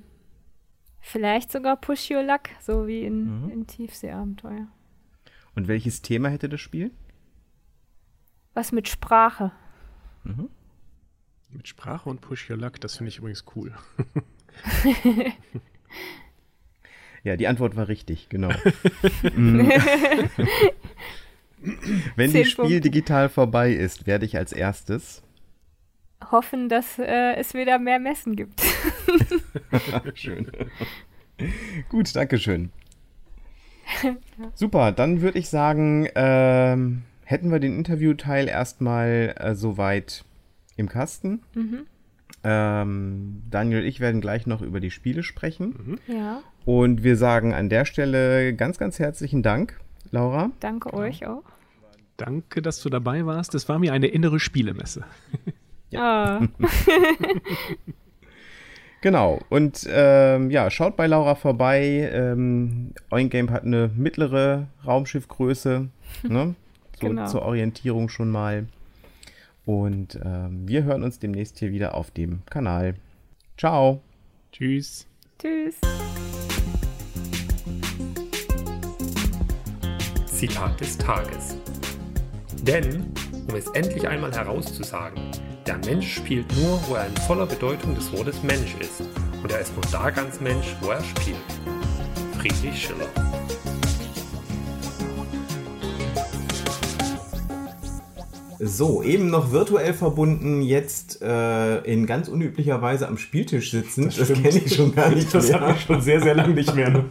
[1.01, 3.49] Vielleicht sogar Push Your Luck, so wie in, mhm.
[3.51, 4.67] in Tiefseeabenteuer.
[5.55, 6.91] Und welches Thema hätte das Spiel?
[8.53, 9.51] Was mit Sprache.
[10.23, 10.49] Mhm.
[11.49, 13.73] Mit Sprache und Push Your Luck, das finde ich übrigens cool.
[17.23, 18.51] ja, die Antwort war richtig, genau.
[19.35, 19.69] Mhm.
[22.15, 25.21] Wenn das Spiel digital vorbei ist, werde ich als erstes
[26.29, 28.61] hoffen, dass äh, es wieder mehr Messen gibt.
[30.13, 30.52] Schön.
[31.89, 32.71] Gut, danke schön.
[34.04, 34.15] ja.
[34.54, 40.24] Super, dann würde ich sagen, ähm, hätten wir den Interviewteil erstmal äh, soweit
[40.76, 41.41] im Kasten.
[41.56, 41.86] Mhm.
[42.43, 46.00] Ähm, Daniel und ich werden gleich noch über die Spiele sprechen.
[46.08, 46.15] Mhm.
[46.15, 46.41] Ja.
[46.65, 49.80] Und wir sagen an der Stelle ganz, ganz herzlichen Dank,
[50.12, 50.52] Laura.
[50.60, 50.95] Danke ja.
[50.95, 51.43] euch auch.
[52.17, 53.54] Danke, dass du dabei warst.
[53.54, 55.04] Das war mir eine innere Spielemesse.
[55.89, 56.41] Ja.
[56.41, 56.65] Oh.
[59.01, 59.39] genau.
[59.49, 62.09] Und ähm, ja, schaut bei Laura vorbei.
[62.13, 65.87] Ähm, Oingame hat eine mittlere Raumschiffgröße.
[66.27, 66.55] Ne?
[66.99, 67.25] So genau.
[67.27, 68.67] zur Orientierung schon mal.
[69.65, 72.95] Und ähm, wir hören uns demnächst hier wieder auf dem Kanal.
[73.57, 74.01] Ciao.
[74.51, 75.07] Tschüss.
[75.39, 75.75] Tschüss.
[80.25, 81.55] Zitat des Tages.
[82.63, 83.13] Denn,
[83.47, 85.31] um es endlich einmal herauszusagen,
[85.65, 89.02] der Mensch spielt nur, wo er in voller Bedeutung des Wortes Mensch ist.
[89.43, 91.38] Und er ist nur da ganz Mensch, wo er spielt.
[92.38, 93.08] Friedrich Schiller.
[98.63, 104.06] So, eben noch virtuell verbunden, jetzt äh, in ganz unüblicher Weise am Spieltisch sitzen.
[104.06, 105.54] Das, das kenne ich schon gar nicht das mehr.
[105.54, 106.91] Das habe ich schon sehr, sehr lange nicht mehr.
[106.91, 107.06] Ne?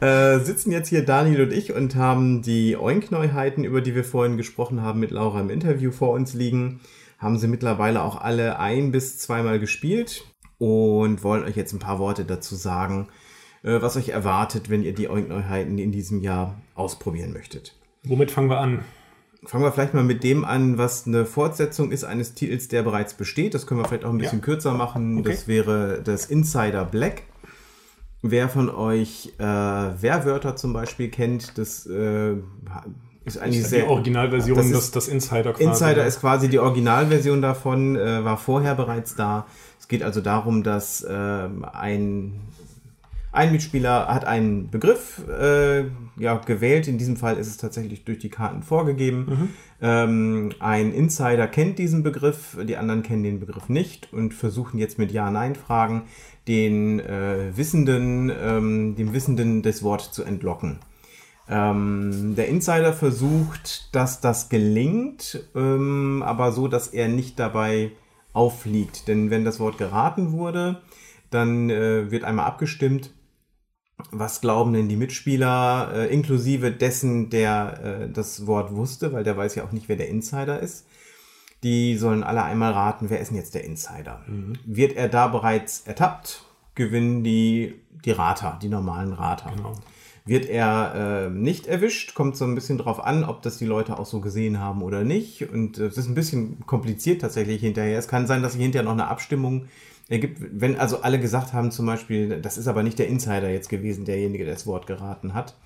[0.00, 4.38] äh, sitzen jetzt hier Daniel und ich und haben die Oink-Neuheiten, über die wir vorhin
[4.38, 6.80] gesprochen haben, mit Laura im Interview vor uns liegen
[7.22, 10.24] haben sie mittlerweile auch alle ein bis zweimal gespielt
[10.58, 13.08] und wollen euch jetzt ein paar Worte dazu sagen,
[13.62, 17.76] äh, was euch erwartet, wenn ihr die Neuheiten in diesem Jahr ausprobieren möchtet.
[18.02, 18.80] Womit fangen wir an?
[19.44, 23.14] Fangen wir vielleicht mal mit dem an, was eine Fortsetzung ist eines Titels, der bereits
[23.14, 23.54] besteht.
[23.54, 24.44] Das können wir vielleicht auch ein bisschen ja.
[24.44, 25.18] kürzer machen.
[25.18, 25.30] Okay.
[25.30, 27.22] Das wäre das Insider Black.
[28.22, 32.36] Wer von euch äh, Werwörter zum Beispiel kennt, das äh,
[33.24, 33.84] ist eigentlich sehr.
[33.84, 35.64] Die Originalversion, das, ist, das, Insider quasi.
[35.64, 39.46] Insider ist quasi die Originalversion davon, äh, war vorher bereits da.
[39.78, 42.40] Es geht also darum, dass äh, ein,
[43.32, 45.84] ein Mitspieler hat einen Begriff äh,
[46.16, 46.88] ja, gewählt.
[46.88, 49.26] In diesem Fall ist es tatsächlich durch die Karten vorgegeben.
[49.28, 49.48] Mhm.
[49.80, 54.98] Ähm, ein Insider kennt diesen Begriff, die anderen kennen den Begriff nicht und versuchen jetzt
[54.98, 56.02] mit Ja-Nein-Fragen
[56.48, 60.78] den äh, Wissenden, ähm, dem Wissenden das Wort zu entlocken.
[61.48, 67.92] Ähm, der Insider versucht, dass das gelingt, ähm, aber so, dass er nicht dabei
[68.32, 69.08] auffliegt.
[69.08, 70.82] Denn wenn das Wort geraten wurde,
[71.30, 73.10] dann äh, wird einmal abgestimmt,
[74.10, 79.36] was glauben denn die Mitspieler, äh, inklusive dessen, der äh, das Wort wusste, weil der
[79.36, 80.86] weiß ja auch nicht, wer der Insider ist.
[81.62, 84.22] Die sollen alle einmal raten, wer ist denn jetzt der Insider?
[84.26, 84.54] Mhm.
[84.64, 89.52] Wird er da bereits ertappt, gewinnen die, die Rater, die normalen Rater.
[89.54, 89.74] Genau.
[90.24, 93.98] Wird er äh, nicht erwischt, kommt so ein bisschen drauf an, ob das die Leute
[93.98, 95.50] auch so gesehen haben oder nicht.
[95.50, 97.98] Und äh, es ist ein bisschen kompliziert tatsächlich hinterher.
[97.98, 99.66] Es kann sein, dass sich hinterher noch eine Abstimmung
[100.08, 103.68] ergibt, wenn also alle gesagt haben zum Beispiel, das ist aber nicht der Insider jetzt
[103.68, 105.56] gewesen, derjenige, der das Wort geraten hat,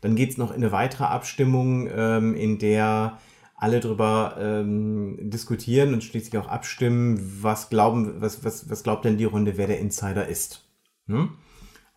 [0.00, 3.18] dann geht es noch in eine weitere Abstimmung, ähm, in der
[3.56, 9.18] alle darüber ähm, diskutieren und schließlich auch abstimmen, was glauben, was, was, was glaubt denn
[9.18, 10.64] die Runde, wer der Insider ist.
[11.06, 11.30] Hm?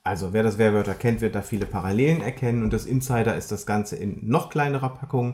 [0.06, 3.66] Also wer das Werwörter kennt, wird da viele Parallelen erkennen und das Insider ist das
[3.66, 5.34] Ganze in noch kleinerer Packung.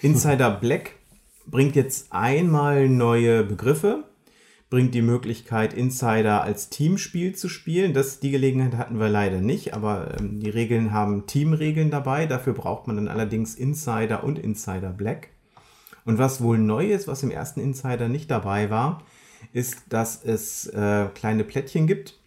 [0.00, 0.92] Insider Black
[1.44, 4.04] bringt jetzt einmal neue Begriffe,
[4.70, 7.94] bringt die Möglichkeit, Insider als Teamspiel zu spielen.
[7.94, 12.26] Das, die Gelegenheit hatten wir leider nicht, aber ähm, die Regeln haben Teamregeln dabei.
[12.26, 15.30] Dafür braucht man dann allerdings Insider und Insider Black.
[16.04, 19.02] Und was wohl neu ist, was im ersten Insider nicht dabei war,
[19.52, 22.21] ist, dass es äh, kleine Plättchen gibt,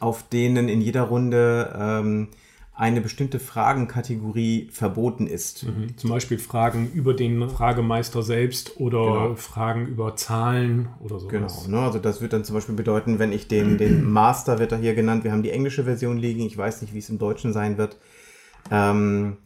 [0.00, 2.28] auf denen in jeder Runde ähm,
[2.76, 5.64] eine bestimmte Fragenkategorie verboten ist.
[5.64, 5.96] Mhm.
[5.96, 9.34] Zum Beispiel Fragen über den Fragemeister selbst oder genau.
[9.36, 11.28] Fragen über Zahlen oder so.
[11.28, 11.78] Genau, ne?
[11.78, 14.94] also das wird dann zum Beispiel bedeuten, wenn ich den, den Master, wird er hier
[14.94, 17.78] genannt, wir haben die englische Version liegen, ich weiß nicht, wie es im Deutschen sein
[17.78, 17.96] wird.
[18.70, 19.38] Ähm,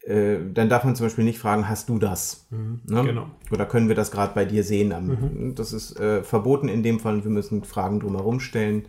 [0.00, 2.46] äh, dann darf man zum Beispiel nicht fragen, hast du das?
[2.50, 3.04] Mhm, ne?
[3.04, 3.26] Genau.
[3.52, 4.88] Oder können wir das gerade bei dir sehen?
[4.88, 5.54] Mhm.
[5.54, 7.22] Das ist äh, verboten in dem Fall.
[7.22, 8.86] Wir müssen Fragen drumherum stellen.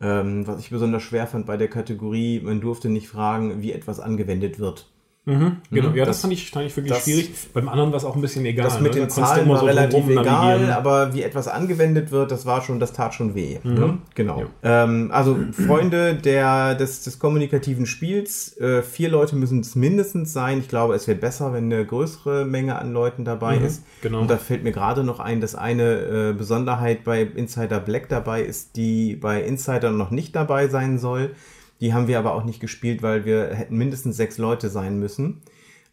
[0.00, 4.00] Ähm, was ich besonders schwer fand bei der Kategorie, man durfte nicht fragen, wie etwas
[4.00, 4.90] angewendet wird.
[5.28, 5.96] Mhm, genau, mhm.
[5.96, 7.30] ja, das, das, fand, ich, fand ich wirklich das, schwierig.
[7.52, 8.64] Beim anderen war es auch ein bisschen egal.
[8.64, 9.00] Das mit ne?
[9.00, 12.92] den Zahlen war so relativ egal, aber wie etwas angewendet wird, das war schon, das
[12.92, 13.58] tat schon weh.
[13.64, 13.74] Mhm.
[13.74, 13.98] Ne?
[14.14, 14.44] Genau.
[14.62, 14.84] Ja.
[14.84, 20.60] Ähm, also Freunde der, des, des kommunikativen Spiels, äh, vier Leute müssen es mindestens sein.
[20.60, 23.82] Ich glaube, es wäre besser, wenn eine größere Menge an Leuten dabei mhm, ist.
[24.02, 24.20] Genau.
[24.20, 28.42] Und da fällt mir gerade noch ein, dass eine äh, Besonderheit bei Insider Black dabei
[28.42, 31.32] ist, die bei Insider noch nicht dabei sein soll.
[31.80, 35.42] Die haben wir aber auch nicht gespielt, weil wir hätten mindestens sechs Leute sein müssen.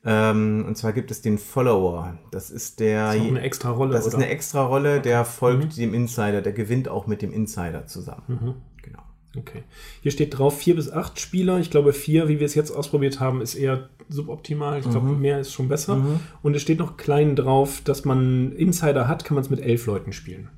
[0.05, 2.17] Ähm, und zwar gibt es den Follower.
[2.31, 3.07] Das ist der.
[3.07, 3.93] Das ist eine extra Rolle.
[3.93, 4.09] Das oder?
[4.09, 5.81] ist eine extra Rolle, der folgt mhm.
[5.81, 8.23] dem Insider, der gewinnt auch mit dem Insider zusammen.
[8.27, 8.53] Mhm.
[8.81, 8.99] Genau.
[9.37, 9.63] Okay.
[10.01, 11.59] Hier steht drauf vier bis acht Spieler.
[11.59, 14.79] Ich glaube, vier, wie wir es jetzt ausprobiert haben, ist eher suboptimal.
[14.79, 15.21] Ich glaube, mhm.
[15.21, 15.95] mehr ist schon besser.
[15.95, 16.19] Mhm.
[16.41, 19.85] Und es steht noch klein drauf, dass man Insider hat, kann man es mit elf
[19.85, 20.49] Leuten spielen.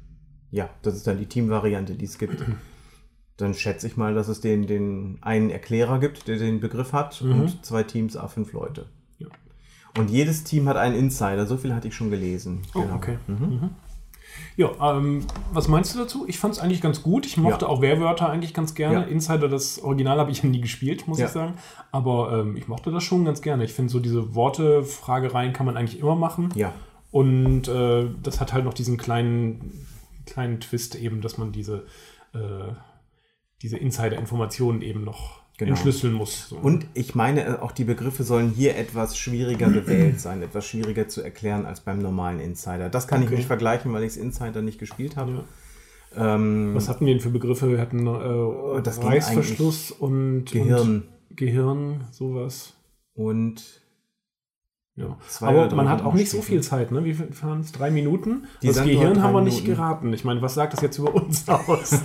[0.50, 2.44] Ja, das ist dann die Teamvariante, die es gibt.
[3.38, 7.22] dann schätze ich mal, dass es den, den einen Erklärer gibt, der den Begriff hat
[7.22, 7.42] mhm.
[7.42, 8.86] und zwei Teams A5 Leute.
[9.18, 9.28] Ja.
[9.98, 12.62] Und jedes Team hat einen Insider, so viel hatte ich schon gelesen.
[12.74, 12.96] Oh, genau.
[12.96, 13.18] okay.
[13.28, 13.36] Mhm.
[13.36, 13.70] Mhm.
[14.58, 16.26] Ja, ähm, was meinst du dazu?
[16.28, 17.26] Ich fand es eigentlich ganz gut.
[17.26, 17.72] Ich mochte ja.
[17.72, 18.96] auch Wehrwörter eigentlich ganz gerne.
[18.96, 19.02] Ja.
[19.04, 21.26] Insider, das Original habe ich ja nie gespielt, muss ja.
[21.26, 21.56] ich sagen.
[21.92, 23.66] Aber ähm, ich mochte das schon ganz gerne.
[23.66, 26.50] Ich finde so diese Worte-Fragereien kann man eigentlich immer machen.
[26.56, 26.74] Ja.
[27.12, 29.86] Und äh, das hat halt noch diesen kleinen,
[30.26, 31.86] kleinen Twist eben, dass man diese
[32.34, 32.74] äh,
[33.62, 35.72] diese Insider-Informationen eben noch genau.
[35.72, 36.50] entschlüsseln muss.
[36.50, 36.58] So.
[36.58, 41.08] Und ich meine, äh, auch die Begriffe sollen hier etwas schwieriger gewählt sein, etwas schwieriger
[41.08, 42.90] zu erklären als beim normalen Insider.
[42.90, 43.32] Das kann okay.
[43.32, 45.46] ich nicht vergleichen, weil ich es Insider nicht gespielt habe.
[46.16, 46.36] Ja.
[46.36, 47.70] Ähm, Was hatten wir denn für Begriffe?
[47.70, 51.04] Wir hatten äh, das Reißverschluss und Gehirn.
[51.30, 52.74] Und Gehirn, sowas.
[53.14, 53.85] Und
[54.98, 55.18] ja.
[55.42, 57.04] Aber man hat auch nicht so viel Zeit, ne?
[57.04, 57.74] Wie fahren es?
[57.74, 58.46] Drei Minuten?
[58.62, 59.46] Die das Gehirn haben wir Minuten.
[59.46, 60.14] nicht geraten.
[60.14, 62.02] Ich meine, was sagt das jetzt über uns aus?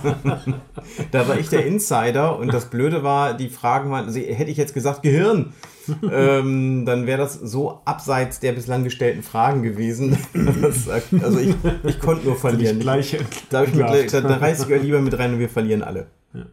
[1.13, 4.57] da war ich der Insider und das Blöde war, die Fragen waren, also hätte ich
[4.57, 5.53] jetzt gesagt Gehirn,
[6.11, 10.19] ähm, dann wäre das so abseits der bislang gestellten Fragen gewesen.
[11.23, 12.81] also ich, ich konnte nur verlieren.
[12.81, 16.09] Gleiche, da, ich mit, da, reiße ich lieber mit rein und wir verlieren alle.
[16.35, 16.45] Ja.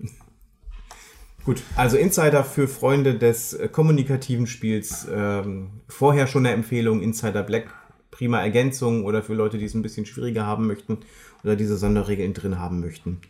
[1.48, 5.08] Gut, also Insider für Freunde des äh, kommunikativen Spiels.
[5.10, 7.74] Ähm, vorher schon eine Empfehlung, Insider Black,
[8.12, 10.98] prima Ergänzung oder für Leute, die es ein bisschen schwieriger haben möchten
[11.46, 13.22] oder diese Sonderregeln drin haben möchten.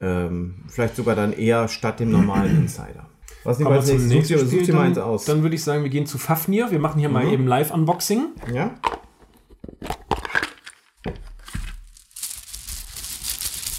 [0.00, 3.08] Ähm, vielleicht sogar dann eher statt dem normalen Insider.
[3.44, 4.50] Was nehmen wir als nächstes?
[4.50, 5.24] Such, dir mal eins aus.
[5.26, 6.72] Dann würde ich sagen, wir gehen zu Fafnir.
[6.72, 7.14] Wir machen hier mhm.
[7.14, 8.30] mal eben Live-Unboxing.
[8.52, 8.74] Ja.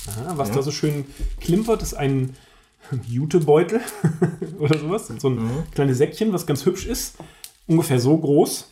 [0.08, 0.56] Aha, was ja.
[0.56, 1.04] da so schön
[1.42, 2.38] klimpert, ist ein
[3.08, 3.82] Jutebeutel
[4.60, 5.12] oder sowas.
[5.18, 5.64] So ein mhm.
[5.74, 7.16] kleines Säckchen, was ganz hübsch ist.
[7.68, 8.70] Ungefähr so groß.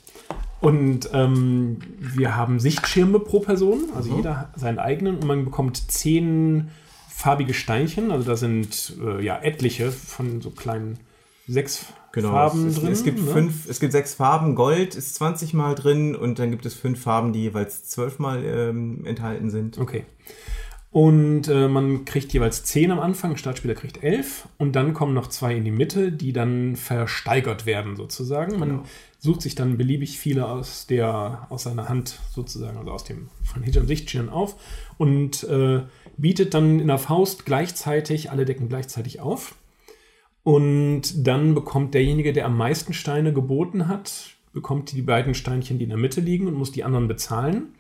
[0.62, 4.18] Und ähm, wir haben Sichtschirme pro Person, also mhm.
[4.18, 5.16] jeder seinen eigenen.
[5.16, 6.70] Und man bekommt zehn
[7.10, 8.12] farbige Steinchen.
[8.12, 11.00] Also da sind äh, ja etliche von so kleinen
[11.48, 12.92] sechs genau, Farben es, drin.
[12.92, 13.32] Es gibt, ne?
[13.32, 14.56] fünf, es gibt sechs Farben.
[14.56, 18.44] Gold ist 20 Mal drin und dann gibt es fünf Farben, die jeweils zwölf Mal
[18.46, 19.78] ähm, enthalten sind.
[19.78, 20.06] Okay.
[20.92, 25.28] Und äh, man kriegt jeweils 10 am Anfang, Startspieler kriegt 11 und dann kommen noch
[25.28, 28.58] zwei in die Mitte, die dann versteigert werden sozusagen.
[28.58, 28.84] Man genau.
[29.20, 33.62] sucht sich dann beliebig viele aus der aus seiner Hand sozusagen, also aus dem von
[33.62, 34.56] hinterm Sichtschirm auf
[34.98, 35.82] und äh,
[36.18, 39.56] bietet dann in der Faust gleichzeitig, alle Decken gleichzeitig auf.
[40.42, 45.84] Und dann bekommt derjenige, der am meisten Steine geboten hat, bekommt die beiden Steinchen, die
[45.84, 47.76] in der Mitte liegen und muss die anderen bezahlen.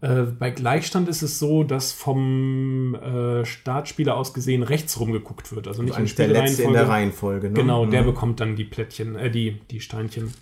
[0.00, 5.68] Äh, bei Gleichstand ist es so, dass vom äh, Startspieler aus gesehen rechts rumgeguckt wird.
[5.68, 7.48] Also nicht also in der letzte in der Reihenfolge.
[7.48, 7.54] Ne?
[7.54, 7.90] Genau, mhm.
[7.90, 10.34] der bekommt dann die Plättchen, äh, die, die Steinchen.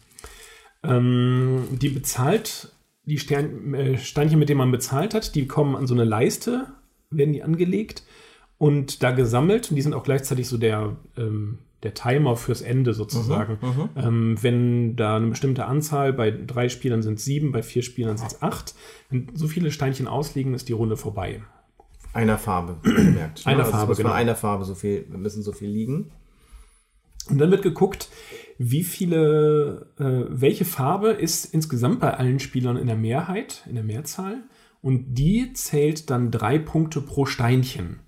[0.82, 2.72] Ähm, die bezahlt,
[3.04, 6.66] die Stern, äh, Steinchen, mit denen man bezahlt hat, die kommen an so eine Leiste,
[7.10, 8.02] werden die angelegt
[8.58, 9.70] und da gesammelt.
[9.70, 13.58] Und die sind auch gleichzeitig so der ähm, der Timer fürs Ende sozusagen.
[13.60, 17.62] Mhm, mhm, ähm, wenn da eine bestimmte Anzahl, bei drei Spielern sind es sieben, bei
[17.62, 18.74] vier Spielern sind es acht,
[19.10, 21.42] wenn so viele Steinchen ausliegen, ist die Runde vorbei.
[22.12, 23.46] Einer Farbe, gemerkt.
[23.46, 24.12] einer also Farbe, genau.
[24.12, 26.12] Einer Farbe so viel, müssen so viel liegen.
[27.28, 28.08] Und dann wird geguckt,
[28.58, 33.84] wie viele, äh, welche Farbe ist insgesamt bei allen Spielern in der Mehrheit, in der
[33.84, 34.42] Mehrzahl.
[34.82, 38.00] Und die zählt dann drei Punkte pro Steinchen.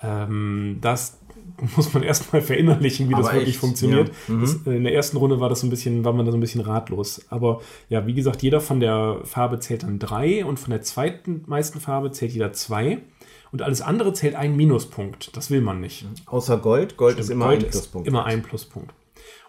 [0.00, 1.20] Ähm, das
[1.76, 3.58] muss man erstmal verinnerlichen, wie Aber das wirklich echt?
[3.60, 4.10] funktioniert.
[4.28, 4.34] Ja.
[4.34, 4.40] Mhm.
[4.40, 6.38] Das, äh, in der ersten Runde war das so ein bisschen, war man da so
[6.38, 7.22] ein bisschen ratlos.
[7.30, 11.42] Aber ja, wie gesagt, jeder von der Farbe zählt dann drei und von der zweiten
[11.46, 12.98] meisten Farbe zählt jeder zwei.
[13.52, 15.36] Und alles andere zählt ein Minuspunkt.
[15.36, 16.06] Das will man nicht.
[16.26, 16.96] Außer Gold.
[16.96, 18.08] Gold Stimmt, ist immer Gold ein Pluspunkt.
[18.08, 18.92] immer ein Pluspunkt.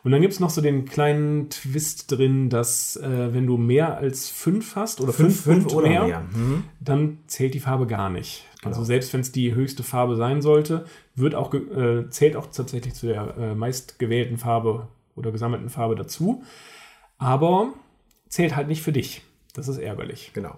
[0.04, 3.98] Und dann gibt es noch so den kleinen Twist drin, dass äh, wenn du mehr
[3.98, 6.20] als fünf hast oder fünf, fünf, fünf oder mehr, mehr.
[6.32, 6.64] Mhm.
[6.80, 8.46] dann zählt die Farbe gar nicht.
[8.66, 8.86] Also genau.
[8.86, 13.08] selbst wenn es die höchste Farbe sein sollte, wird auch äh, zählt auch tatsächlich zu
[13.08, 16.44] der äh, meistgewählten Farbe oder gesammelten Farbe dazu.
[17.18, 17.74] Aber
[18.28, 19.22] zählt halt nicht für dich.
[19.54, 20.32] Das ist ärgerlich.
[20.34, 20.56] Genau.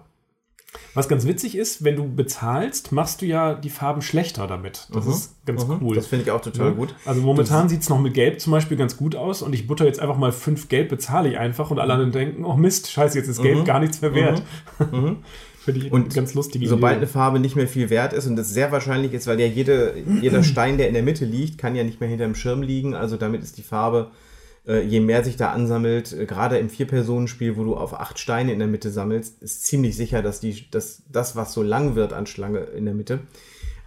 [0.94, 4.88] Was ganz witzig ist, wenn du bezahlst, machst du ja die Farben schlechter damit.
[4.92, 5.12] Das mhm.
[5.12, 5.78] ist ganz mhm.
[5.80, 5.96] cool.
[5.96, 6.72] Das finde ich auch total ja.
[6.72, 6.94] gut.
[7.06, 9.86] Also momentan sieht es noch mit Gelb zum Beispiel ganz gut aus und ich butter
[9.86, 13.16] jetzt einfach mal fünf Gelb, bezahle ich einfach und alle anderen denken, oh Mist, scheiße,
[13.18, 13.64] jetzt ist Gelb mhm.
[13.64, 14.42] gar nichts mehr wert.
[14.78, 15.00] Mhm.
[15.00, 15.16] mhm.
[15.60, 17.02] Finde ich und ganz lustige Sobald Idee.
[17.02, 19.94] eine Farbe nicht mehr viel wert ist und das sehr wahrscheinlich ist, weil ja jede,
[20.20, 22.94] jeder Stein, der in der Mitte liegt, kann ja nicht mehr hinter dem Schirm liegen.
[22.94, 24.10] Also damit ist die Farbe
[24.68, 28.58] je mehr sich da ansammelt, äh, gerade im Vier-Personen-Spiel, wo du auf acht Steine in
[28.58, 32.26] der Mitte sammelst, ist ziemlich sicher, dass, die, dass das, was so lang wird an
[32.26, 33.20] Schlange in der Mitte,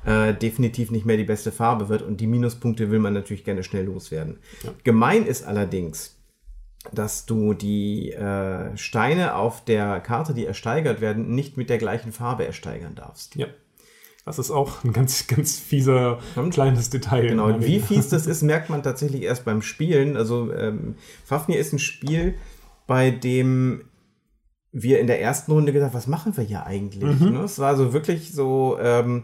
[0.06, 2.02] äh, definitiv nicht mehr die beste Farbe wird.
[2.02, 4.40] Und die Minuspunkte will man natürlich gerne schnell loswerden.
[4.64, 4.74] Ja.
[4.84, 6.18] Gemein ist allerdings,
[6.92, 12.12] dass du die äh, Steine auf der Karte, die ersteigert werden, nicht mit der gleichen
[12.12, 13.36] Farbe ersteigern darfst.
[13.36, 13.48] Ja.
[14.26, 17.28] Das ist auch ein ganz, ganz fieser Und, kleines Detail.
[17.28, 20.16] Genau, wie fies das ist, merkt man tatsächlich erst beim Spielen.
[20.16, 20.96] Also ähm,
[21.26, 22.36] Fafnir ist ein Spiel,
[22.86, 23.86] bei dem
[24.72, 27.20] wir in der ersten Runde gedacht, was machen wir hier eigentlich?
[27.20, 27.34] Mhm.
[27.34, 27.40] Ne?
[27.44, 29.24] Es war so wirklich so, ähm,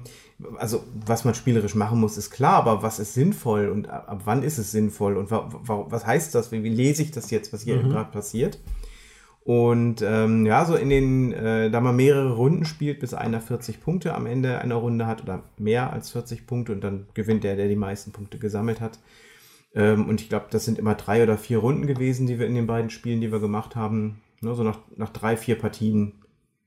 [0.58, 4.22] also was man spielerisch machen muss, ist klar, aber was ist sinnvoll und ab, ab
[4.26, 6.52] wann ist es sinnvoll und wa, wa, was heißt das?
[6.52, 7.90] Wie, wie, lese ich das jetzt, was hier mhm.
[7.90, 8.60] gerade passiert?
[9.48, 13.80] Und ähm, ja, so in den, äh, da man mehrere Runden spielt, bis einer 40
[13.80, 17.56] Punkte am Ende einer Runde hat oder mehr als 40 Punkte und dann gewinnt der,
[17.56, 19.00] der die meisten Punkte gesammelt hat.
[19.74, 22.56] Ähm, und ich glaube, das sind immer drei oder vier Runden gewesen, die wir in
[22.56, 24.22] den beiden Spielen, die wir gemacht haben.
[24.42, 26.12] Ne, so nach, nach drei, vier Partien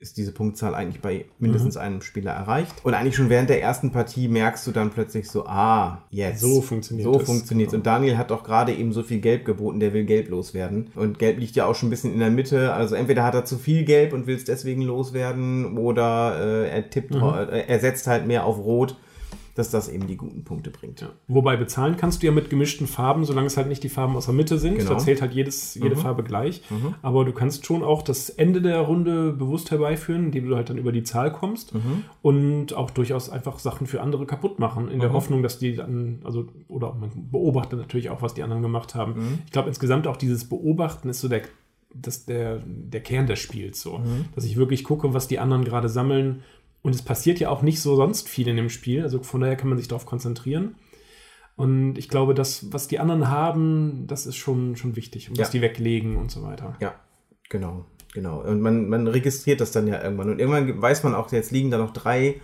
[0.01, 1.80] ist diese Punktzahl eigentlich bei mindestens mhm.
[1.82, 2.74] einem Spieler erreicht.
[2.84, 6.40] Und eigentlich schon während der ersten Partie merkst du dann plötzlich so, ah, jetzt.
[6.40, 9.92] So funktioniert So funktioniert Und Daniel hat doch gerade eben so viel Gelb geboten, der
[9.92, 10.90] will Gelb loswerden.
[10.94, 12.72] Und Gelb liegt ja auch schon ein bisschen in der Mitte.
[12.72, 16.88] Also entweder hat er zu viel Gelb und will es deswegen loswerden oder äh, er
[16.88, 17.22] tippt, mhm.
[17.22, 18.96] äh, er setzt halt mehr auf Rot
[19.55, 21.01] dass das eben die guten Punkte bringt.
[21.01, 21.09] Ja.
[21.28, 24.26] Wobei bezahlen kannst du ja mit gemischten Farben, solange es halt nicht die Farben aus
[24.26, 24.78] der Mitte sind.
[24.78, 24.90] Genau.
[24.90, 26.01] Da zählt halt jedes, jede mhm.
[26.01, 26.62] Farbe gleich.
[26.70, 26.94] Mhm.
[27.03, 30.78] Aber du kannst schon auch das Ende der Runde bewusst herbeiführen, indem du halt dann
[30.78, 32.05] über die Zahl kommst mhm.
[32.22, 35.14] und auch durchaus einfach Sachen für andere kaputt machen, in der mhm.
[35.14, 39.14] Hoffnung, dass die dann, also, oder man beobachtet natürlich auch, was die anderen gemacht haben.
[39.14, 39.38] Mhm.
[39.46, 41.42] Ich glaube, insgesamt auch dieses Beobachten ist so der
[41.92, 43.98] das der, der Kern des Spiels so.
[43.98, 44.26] Mhm.
[44.34, 46.42] Dass ich wirklich gucke, was die anderen gerade sammeln
[46.82, 49.02] und es passiert ja auch nicht so sonst viel in dem Spiel.
[49.02, 50.76] Also von daher kann man sich darauf konzentrieren.
[51.56, 55.28] Und ich glaube, das, was die anderen haben, das ist schon, schon wichtig.
[55.28, 55.42] Und ja.
[55.42, 56.76] was die weglegen und so weiter.
[56.80, 56.94] Ja,
[57.50, 57.84] genau.
[58.14, 58.40] Genau.
[58.40, 60.30] Und man, man registriert das dann ja irgendwann.
[60.30, 62.40] Und irgendwann weiß man auch, jetzt liegen da noch drei,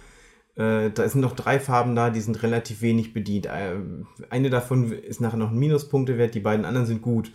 [0.56, 3.46] äh, da sind noch drei Farben da, die sind relativ wenig bedient.
[3.46, 3.76] Äh,
[4.30, 7.32] eine davon ist nachher noch ein Minuspunktewert, die beiden anderen sind gut.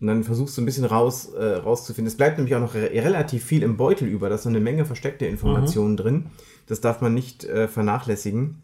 [0.00, 2.06] Und dann versuchst du ein bisschen raus, äh, rauszufinden.
[2.06, 4.28] Es bleibt nämlich auch noch re relativ viel im Beutel über.
[4.28, 5.96] Da ist so eine Menge versteckte Informationen mhm.
[5.96, 6.26] drin.
[6.66, 8.62] Das darf man nicht äh, vernachlässigen.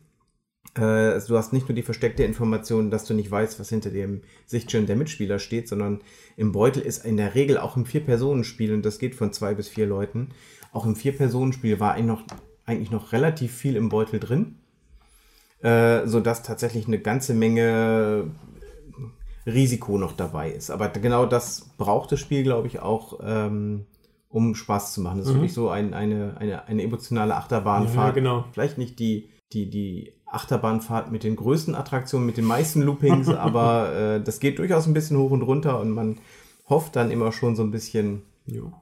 [0.76, 3.91] Äh, also du hast nicht nur die versteckte Information, dass du nicht weißt, was hinter
[3.91, 6.03] dem Sichtschirm der Mitspieler steht, sondern
[6.37, 9.68] im Beutel ist in der Regel auch im Vier-Personen-Spiel, und das geht von zwei bis
[9.68, 10.30] vier Leuten,
[10.72, 12.24] auch im Vier-Personen-Spiel war eigentlich noch,
[12.64, 14.57] eigentlich noch relativ viel im Beutel drin.
[15.62, 18.30] Äh, sodass tatsächlich eine ganze Menge
[19.47, 20.70] Risiko noch dabei ist.
[20.70, 23.86] Aber genau das braucht das Spiel, glaube ich, auch, ähm,
[24.28, 25.18] um Spaß zu machen.
[25.18, 25.38] Das ist mhm.
[25.38, 28.09] wirklich so ein, eine, eine, eine emotionale Achterbahnfahrt.
[28.09, 28.45] Ja, genau.
[28.53, 33.95] Vielleicht nicht die, die, die Achterbahnfahrt mit den größten Attraktionen, mit den meisten Loopings, aber
[33.95, 36.18] äh, das geht durchaus ein bisschen hoch und runter und man
[36.68, 38.72] hofft dann immer schon so ein bisschen, jo.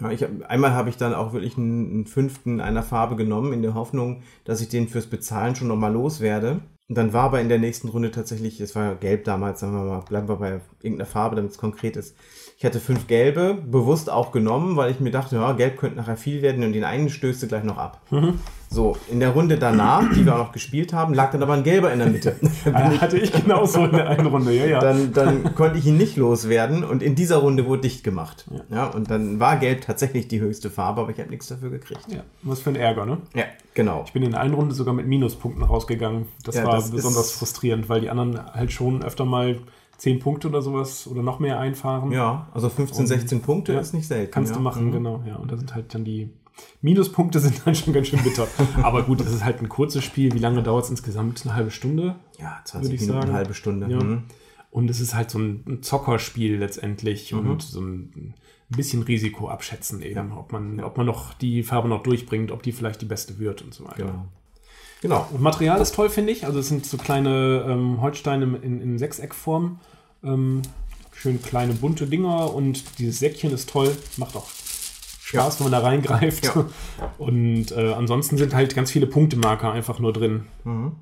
[0.00, 3.60] Ja, ich, einmal habe ich dann auch wirklich einen, einen, fünften einer Farbe genommen, in
[3.60, 6.60] der Hoffnung, dass ich den fürs Bezahlen schon nochmal loswerde.
[6.90, 9.84] Und dann war aber in der nächsten Runde tatsächlich, es war gelb damals, sagen wir
[9.84, 12.16] mal, bleiben wir bei irgendeiner Farbe, damit es konkret ist.
[12.58, 16.16] Ich hatte fünf gelbe, bewusst auch genommen, weil ich mir dachte, ja, gelb könnte nachher
[16.16, 18.00] viel werden und den einen stößt du gleich noch ab.
[18.10, 18.40] Mhm.
[18.72, 21.64] So, in der Runde danach, die wir auch noch gespielt haben, lag dann aber ein
[21.64, 22.36] gelber in der Mitte.
[22.72, 24.78] ah, hatte ich genauso in der einen Runde, ja, ja.
[24.78, 28.46] Dann, dann konnte ich ihn nicht loswerden und in dieser Runde wurde dicht gemacht.
[28.48, 28.76] Ja.
[28.76, 32.06] ja und dann war gelb tatsächlich die höchste Farbe, aber ich habe nichts dafür gekriegt.
[32.12, 33.18] Ja, was für ein Ärger, ne?
[33.34, 33.42] Ja,
[33.74, 34.04] genau.
[34.06, 36.26] Ich bin in der einen Runde sogar mit Minuspunkten rausgegangen.
[36.44, 39.58] Das ja, war das besonders frustrierend, weil die anderen halt schon öfter mal
[39.96, 42.12] 10 Punkte oder sowas oder noch mehr einfahren.
[42.12, 44.30] Ja, also 15, 16 Punkte ja, ist nicht selten.
[44.30, 44.58] Kannst ja.
[44.58, 44.92] du machen, mhm.
[44.92, 45.24] genau.
[45.26, 46.30] Ja, und da sind halt dann die
[46.82, 48.46] Minuspunkte sind dann schon ganz schön bitter.
[48.82, 50.32] Aber gut, das ist halt ein kurzes Spiel.
[50.32, 51.42] Wie lange dauert es insgesamt?
[51.44, 52.16] Eine halbe Stunde?
[52.38, 53.28] Ja, 20 Minuten, sagen.
[53.28, 53.90] eine halbe Stunde.
[53.90, 54.02] Ja.
[54.02, 54.22] Mhm.
[54.70, 57.50] Und es ist halt so ein Zockerspiel letztendlich mhm.
[57.50, 58.34] und so ein
[58.68, 60.36] bisschen Risiko abschätzen eben, ja.
[60.36, 60.86] ob, man, ja.
[60.86, 63.84] ob man noch die Farbe noch durchbringt, ob die vielleicht die beste wird und so
[63.84, 63.96] weiter.
[64.04, 64.28] Genau.
[65.02, 65.26] Genau.
[65.32, 66.44] Und Material ist toll, finde ich.
[66.46, 69.80] Also es sind so kleine ähm, Holzsteine in, in Sechseckform.
[70.22, 70.62] Ähm,
[71.12, 73.96] schön kleine bunte Dinger und dieses Säckchen ist toll.
[74.18, 74.48] Macht auch
[75.30, 75.64] Spaß, ja.
[75.64, 76.44] wenn man da reingreift.
[76.44, 76.66] Ja.
[77.18, 80.44] Und äh, ansonsten sind halt ganz viele Punktemarker einfach nur drin.
[80.64, 80.92] Mhm.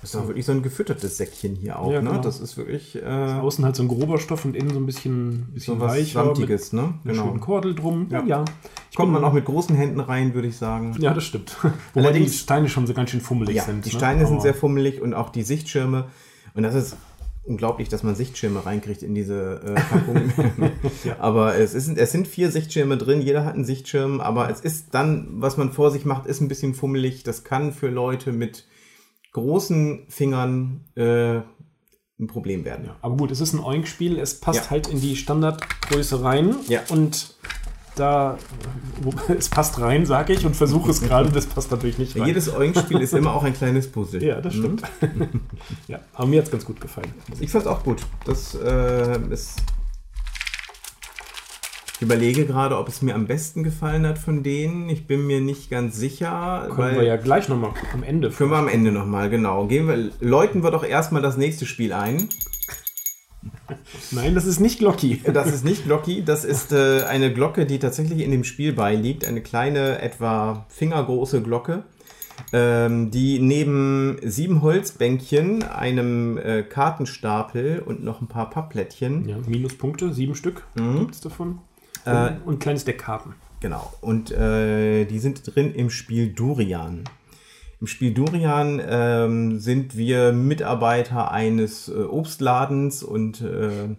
[0.00, 2.10] Das ist auch wirklich so ein gefüttertes Säckchen hier auch, ja, ne?
[2.10, 2.22] Genau.
[2.22, 2.94] Das ist wirklich.
[3.02, 5.92] Äh, außen halt so ein grober Stoff und innen so ein bisschen, bisschen so was
[5.92, 6.24] weicher.
[6.24, 6.94] Samtiges, ne?
[7.04, 7.24] Genau.
[7.24, 8.06] Schönen Kordel drum.
[8.10, 8.24] Ja.
[8.24, 8.44] ja.
[8.94, 10.94] Kommt man auch mit großen Händen rein, würde ich sagen.
[11.00, 11.56] Ja, das stimmt.
[11.94, 13.84] Wobei die Steine schon so ganz schön fummelig ja, sind.
[13.86, 13.96] Die ne?
[13.96, 14.28] Steine ne?
[14.28, 16.06] sind sehr fummelig und auch die Sichtschirme.
[16.54, 16.96] Und das ist
[17.48, 20.32] unglaublich, dass man Sichtschirme reinkriegt in diese äh, Packung.
[21.04, 21.16] ja.
[21.18, 24.94] Aber es, ist, es sind vier Sichtschirme drin, jeder hat einen Sichtschirm, aber es ist
[24.94, 27.22] dann, was man vor sich macht, ist ein bisschen fummelig.
[27.22, 28.66] Das kann für Leute mit
[29.32, 31.40] großen Fingern äh,
[32.20, 32.86] ein Problem werden.
[32.86, 34.70] Ja, aber gut, es ist ein Oink-Spiel, es passt ja.
[34.70, 36.56] halt in die Standardgröße rein.
[36.68, 36.82] Ja.
[36.90, 37.36] Und
[37.98, 38.38] da,
[39.38, 42.26] es passt rein, sage ich, und versuche es gerade, das passt natürlich nicht rein.
[42.26, 44.22] Jedes Oink-Spiel ist immer auch ein kleines Puzzle.
[44.22, 44.82] Ja, das stimmt.
[45.00, 45.40] Mhm.
[45.88, 47.12] ja, aber mir hat es ganz gut gefallen.
[47.40, 48.02] Ich fand es auch gut.
[48.24, 49.62] Das äh, ist
[51.98, 54.88] ich überlege gerade, ob es mir am besten gefallen hat von denen.
[54.88, 56.68] Ich bin mir nicht ganz sicher.
[56.72, 58.30] Können wir ja gleich nochmal am Ende.
[58.30, 59.66] Können wir am Ende nochmal, genau.
[59.66, 62.28] Gehen wir, läuten wir doch erstmal das nächste Spiel ein.
[64.10, 65.22] Nein, das ist nicht Glocki.
[65.32, 66.24] Das ist nicht Glocki.
[66.24, 69.26] Das ist äh, eine Glocke, die tatsächlich in dem Spiel beiliegt.
[69.26, 71.84] Eine kleine, etwa fingergroße Glocke,
[72.52, 79.28] ähm, die neben sieben Holzbänkchen, einem äh, Kartenstapel und noch ein paar Pappplättchen.
[79.28, 81.00] Ja, Minuspunkte, sieben Stück mhm.
[81.00, 81.60] gibt es davon.
[82.04, 83.34] Und, äh, und ein kleines Deck Karten.
[83.60, 83.92] Genau.
[84.00, 87.04] Und äh, die sind drin im Spiel Durian.
[87.80, 93.94] Im Spiel Durian ähm, sind wir Mitarbeiter eines äh, Obstladens und äh,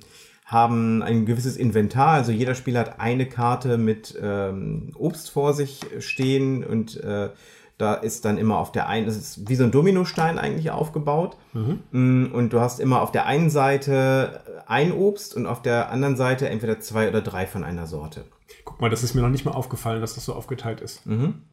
[0.46, 2.10] haben ein gewisses Inventar.
[2.10, 7.30] Also jeder Spieler hat eine Karte mit ähm, Obst vor sich stehen und äh,
[7.78, 11.38] da ist dann immer auf der einen, das ist wie so ein Dominostein eigentlich aufgebaut.
[11.54, 11.80] Mhm.
[11.92, 16.18] Mm, und du hast immer auf der einen Seite ein Obst und auf der anderen
[16.18, 18.26] Seite entweder zwei oder drei von einer Sorte.
[18.66, 21.06] Guck mal, das ist mir noch nicht mal aufgefallen, dass das so aufgeteilt ist.
[21.06, 21.44] Mhm.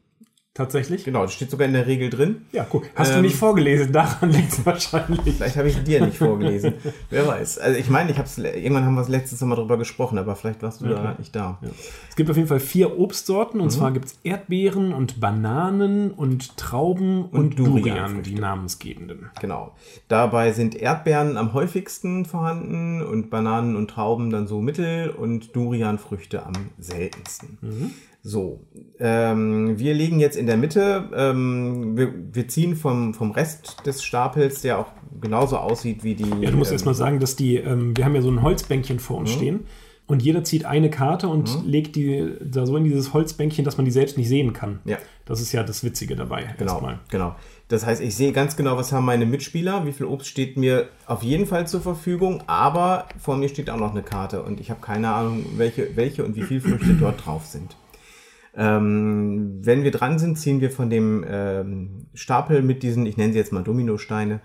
[0.57, 1.05] Tatsächlich?
[1.05, 2.47] Genau, das steht sogar in der Regel drin.
[2.51, 2.85] Ja, guck.
[2.95, 3.93] Hast ähm, du nicht vorgelesen?
[3.93, 5.21] Daran liegt es wahrscheinlich.
[5.37, 6.75] Vielleicht habe ich dir nicht vorgelesen.
[7.11, 7.59] Wer weiß.
[7.59, 10.63] Also ich meine, ich hab's, irgendwann haben wir es letztes Mal drüber gesprochen, aber vielleicht
[10.63, 11.59] warst du ja, da nicht da.
[11.61, 11.69] Ja.
[12.09, 13.71] Es gibt auf jeden Fall vier Obstsorten und mhm.
[13.71, 19.29] zwar gibt es Erdbeeren und Bananen und Trauben und, und Durian, die namensgebenden.
[19.39, 19.75] Genau.
[20.09, 26.47] Dabei sind Erdbeeren am häufigsten vorhanden und Bananen und Trauben dann so mittel und Durianfrüchte
[26.47, 27.59] am seltensten.
[27.61, 27.91] Mhm.
[28.27, 28.67] So,
[28.99, 31.11] ähm, wir liegen jetzt in der Mitte.
[31.15, 34.89] Ähm, wir, wir, ziehen vom, vom Rest des Stapels, der auch
[35.21, 36.29] genauso aussieht wie die.
[36.41, 38.43] Ja, du musst ähm, erst mal sagen, dass die, ähm, wir haben ja so ein
[38.43, 39.37] Holzbänkchen vor uns mhm.
[39.37, 39.61] stehen
[40.09, 41.71] und jeder zieht eine Karte und mhm.
[41.71, 44.81] legt die da so in dieses Holzbänkchen, dass man die selbst nicht sehen kann.
[44.87, 44.99] Ja.
[45.25, 46.53] Das ist ja das Witzige dabei.
[46.59, 46.99] Genau, erstmal.
[47.09, 47.37] genau.
[47.69, 50.89] Das heißt, ich sehe ganz genau, was haben meine Mitspieler, wie viel Obst steht mir
[51.07, 54.71] auf jeden Fall zur Verfügung, aber vor mir steht auch noch eine Karte und ich
[54.71, 57.77] habe keine Ahnung, welche, welche und wie viele Früchte dort drauf sind.
[58.57, 63.33] Ähm, wenn wir dran sind, ziehen wir von dem ähm, Stapel mit diesen, ich nenne
[63.33, 64.41] sie jetzt mal Dominosteine,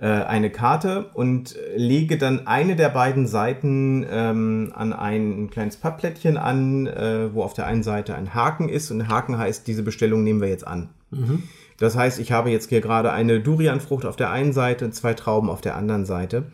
[0.00, 6.36] äh, eine Karte und lege dann eine der beiden Seiten ähm, an ein kleines Pappplättchen
[6.36, 10.22] an, äh, wo auf der einen Seite ein Haken ist und Haken heißt, diese Bestellung
[10.22, 10.90] nehmen wir jetzt an.
[11.10, 11.42] Mhm.
[11.78, 15.14] Das heißt, ich habe jetzt hier gerade eine Durianfrucht auf der einen Seite und zwei
[15.14, 16.44] Trauben auf der anderen Seite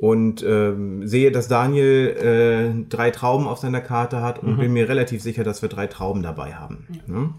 [0.00, 4.60] und ähm, sehe, dass Daniel äh, drei Trauben auf seiner Karte hat und mhm.
[4.60, 6.86] bin mir relativ sicher, dass wir drei Trauben dabei haben.
[6.90, 7.14] Ja.
[7.14, 7.34] Ne?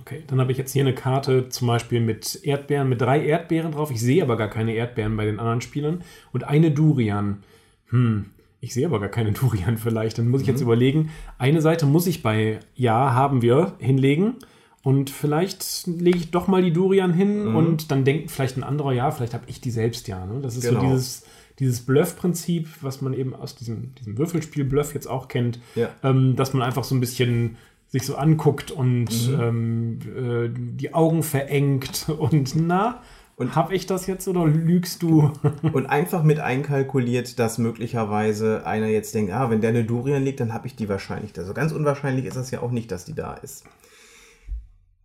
[0.00, 3.72] Okay, dann habe ich jetzt hier eine Karte zum Beispiel mit Erdbeeren, mit drei Erdbeeren
[3.72, 3.92] drauf.
[3.92, 6.02] Ich sehe aber gar keine Erdbeeren bei den anderen Spielern.
[6.32, 7.44] Und eine Durian.
[7.90, 8.26] Hm,
[8.60, 10.18] ich sehe aber gar keine Durian vielleicht.
[10.18, 10.66] Dann muss ich jetzt mhm.
[10.66, 14.34] überlegen, eine Seite muss ich bei Ja, haben wir hinlegen.
[14.82, 17.56] Und vielleicht lege ich doch mal die Durian hin mhm.
[17.56, 20.24] und dann denkt vielleicht ein anderer, ja, vielleicht habe ich die selbst ja.
[20.24, 20.40] Ne?
[20.40, 20.80] Das ist genau.
[20.80, 21.24] so dieses,
[21.60, 25.90] dieses Bluff-Prinzip, was man eben aus diesem, diesem Würfelspiel-Bluff jetzt auch kennt, ja.
[26.02, 27.56] ähm, dass man einfach so ein bisschen
[27.88, 29.40] sich so anguckt und mhm.
[29.40, 30.48] ähm, äh,
[30.78, 33.02] die Augen verengt und na,
[33.36, 35.32] und habe ich das jetzt oder lügst du?
[35.72, 40.40] und einfach mit einkalkuliert, dass möglicherweise einer jetzt denkt, ah, wenn der eine Durian liegt,
[40.40, 41.36] dann habe ich die wahrscheinlich.
[41.38, 43.64] Also ganz unwahrscheinlich ist das ja auch nicht, dass die da ist.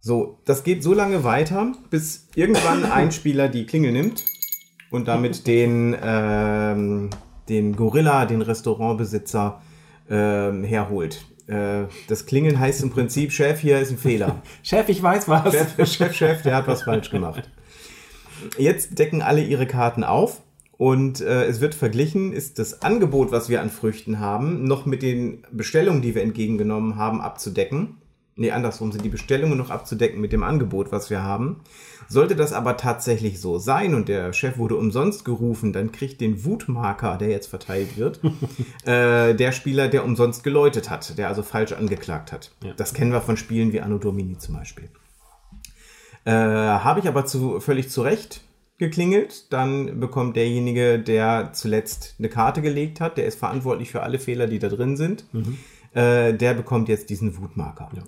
[0.01, 4.23] So, das geht so lange weiter, bis irgendwann ein Spieler die Klingel nimmt
[4.95, 7.09] und damit den, ähm,
[7.49, 9.61] den Gorilla, den Restaurantbesitzer,
[10.09, 11.25] ähm, herholt.
[11.47, 14.41] Äh, das Klingeln heißt im Prinzip, Chef, hier ist ein Fehler.
[14.63, 15.53] Chef, ich weiß was.
[15.53, 17.49] Chef, Chef, Chef, der hat was falsch gemacht.
[18.57, 20.41] Jetzt decken alle ihre Karten auf
[20.77, 25.01] und äh, es wird verglichen, ist das Angebot, was wir an Früchten haben, noch mit
[25.01, 27.97] den Bestellungen, die wir entgegengenommen haben, abzudecken.
[28.37, 31.61] Nee, andersrum sind die Bestellungen noch abzudecken mit dem Angebot, was wir haben.
[32.09, 36.43] Sollte das aber tatsächlich so sein und der Chef wurde umsonst gerufen, dann kriegt den
[36.43, 38.19] Wutmarker, der jetzt verteilt wird,
[38.85, 42.51] äh, der Spieler, der umsonst geläutet hat, der also falsch angeklagt hat.
[42.61, 42.73] Ja.
[42.73, 44.89] Das kennen wir von Spielen wie Anno Domini zum Beispiel.
[46.25, 48.41] Äh, Habe ich aber zu, völlig zu Recht
[48.77, 54.19] geklingelt, dann bekommt derjenige, der zuletzt eine Karte gelegt hat, der ist verantwortlich für alle
[54.19, 55.57] Fehler, die da drin sind, mhm.
[55.93, 57.89] äh, der bekommt jetzt diesen Wutmarker.
[57.95, 58.03] Ja.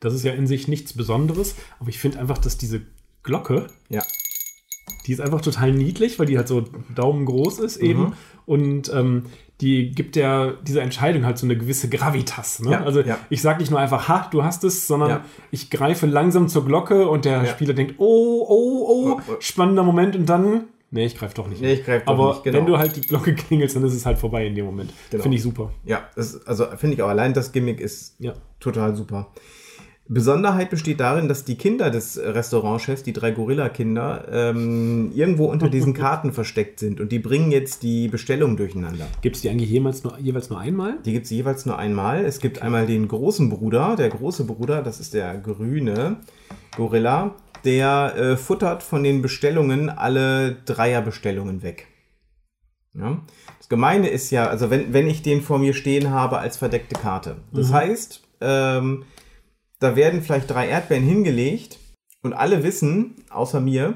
[0.00, 2.82] Das ist ja in sich nichts Besonderes, aber ich finde einfach, dass diese
[3.22, 4.02] Glocke, ja.
[5.06, 8.00] die ist einfach total niedlich, weil die halt so daumengroß ist eben.
[8.00, 8.12] Mhm.
[8.46, 9.24] Und ähm,
[9.60, 12.60] die gibt ja dieser Entscheidung halt so eine gewisse Gravitas.
[12.60, 12.70] Ne?
[12.70, 13.18] Ja, also ja.
[13.28, 15.24] ich sage nicht nur einfach, ha, du hast es, sondern ja.
[15.50, 20.14] ich greife langsam zur Glocke und der Spieler denkt, oh, oh, oh, oh, spannender Moment
[20.14, 21.60] und dann, nee, ich greife doch nicht.
[21.60, 22.58] Nee, ich greife doch Aber nicht, genau.
[22.58, 24.92] wenn du halt die Glocke klingelst, dann ist es halt vorbei in dem Moment.
[25.10, 25.22] Genau.
[25.22, 25.72] Finde ich super.
[25.84, 28.16] Ja, das, also finde ich auch allein das Gimmick ist
[28.60, 29.32] total super.
[30.08, 35.92] Besonderheit besteht darin, dass die Kinder des Restaurantchefs, die drei Gorilla-Kinder, ähm, irgendwo unter diesen
[35.94, 39.06] Karten versteckt sind und die bringen jetzt die Bestellung durcheinander.
[39.20, 40.98] Gibt es die eigentlich jemals nur, jeweils nur einmal?
[41.04, 42.24] Die gibt es jeweils nur einmal.
[42.24, 42.66] Es gibt okay.
[42.66, 46.16] einmal den großen Bruder, der große Bruder, das ist der grüne
[46.74, 47.34] Gorilla,
[47.66, 51.86] der äh, futtert von den Bestellungen alle Dreierbestellungen weg.
[52.94, 53.20] Ja?
[53.58, 56.98] Das Gemeine ist ja, also wenn, wenn ich den vor mir stehen habe als verdeckte
[56.98, 57.36] Karte.
[57.52, 57.74] Das mhm.
[57.74, 59.04] heißt, ähm,
[59.80, 61.78] da werden vielleicht drei Erdbeeren hingelegt
[62.22, 63.94] und alle wissen, außer mir,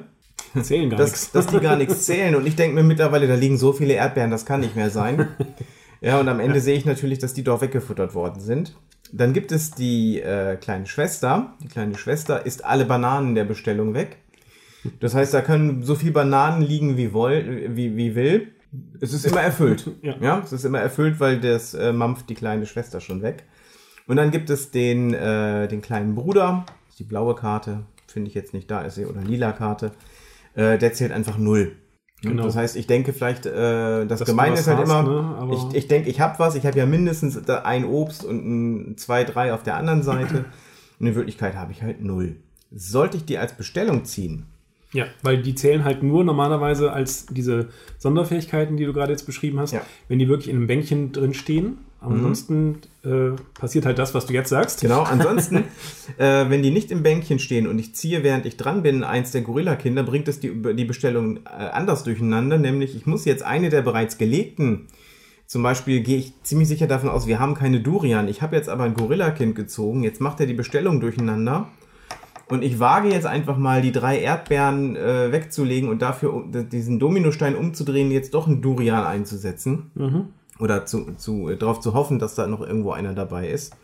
[0.63, 2.35] zählen gar dass, dass die gar nichts zählen.
[2.35, 5.29] Und ich denke mir mittlerweile, da liegen so viele Erdbeeren, das kann nicht mehr sein.
[6.05, 8.77] Ja, und am Ende sehe ich natürlich, dass die doch weggefuttert worden sind.
[9.13, 11.55] Dann gibt es die äh, kleine Schwester.
[11.63, 14.17] Die kleine Schwester isst alle Bananen der Bestellung weg.
[14.99, 18.49] Das heißt, da können so viel Bananen liegen, wie, woll, wie, wie will.
[19.01, 19.89] Es ist immer erfüllt.
[20.03, 20.17] ja.
[20.21, 23.45] ja, es ist immer erfüllt, weil das äh, mampft die kleine Schwester schon weg.
[24.07, 26.65] Und dann gibt es den, äh, den kleinen Bruder,
[26.99, 29.93] die blaue Karte, finde ich jetzt nicht da, ist sie, oder lila Karte,
[30.55, 31.77] äh, der zählt einfach null.
[32.23, 32.45] Genau.
[32.45, 35.55] Das heißt, ich denke vielleicht, äh, das, das Gemeine ist halt hast, immer, ne?
[35.55, 38.45] ich, ich denke, ich habe was, ich habe ja mindestens ein Obst und
[38.93, 40.45] ein, zwei, drei auf der anderen Seite.
[41.01, 42.37] und in Wirklichkeit habe ich halt null.
[42.71, 44.47] Sollte ich die als Bestellung ziehen,
[44.93, 49.59] ja, weil die zählen halt nur normalerweise als diese Sonderfähigkeiten, die du gerade jetzt beschrieben
[49.59, 49.83] hast, ja.
[50.09, 51.79] wenn die wirklich in einem Bänkchen drin stehen.
[52.03, 52.19] Aber mhm.
[52.19, 54.81] ansonsten äh, passiert halt das, was du jetzt sagst.
[54.81, 55.65] Genau, ansonsten,
[56.19, 59.31] äh, wenn die nicht im Bänkchen stehen und ich ziehe, während ich dran bin, eins
[59.31, 62.59] der Gorilla-Kinder, bringt es die, die Bestellung äh, anders durcheinander.
[62.59, 64.89] Nämlich, ich muss jetzt eine der bereits gelegten
[65.53, 68.27] zum Beispiel gehe ich ziemlich sicher davon aus, wir haben keine Durian.
[68.27, 70.03] Ich habe jetzt aber ein Gorilla-Kind gezogen.
[70.03, 71.69] Jetzt macht er die Bestellung durcheinander.
[72.49, 77.55] Und ich wage jetzt einfach mal die drei Erdbeeren äh, wegzulegen und dafür diesen Dominostein
[77.55, 79.91] umzudrehen, jetzt doch einen Durian einzusetzen.
[79.95, 80.29] Mhm.
[80.63, 83.75] Oder zu, zu, äh, darauf zu hoffen, dass da noch irgendwo einer dabei ist.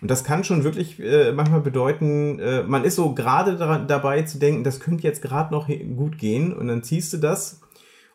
[0.00, 3.56] Und das kann schon wirklich äh, manchmal bedeuten, äh, man ist so gerade
[3.86, 6.54] dabei zu denken, das könnte jetzt gerade noch gut gehen.
[6.54, 7.60] Und dann ziehst du das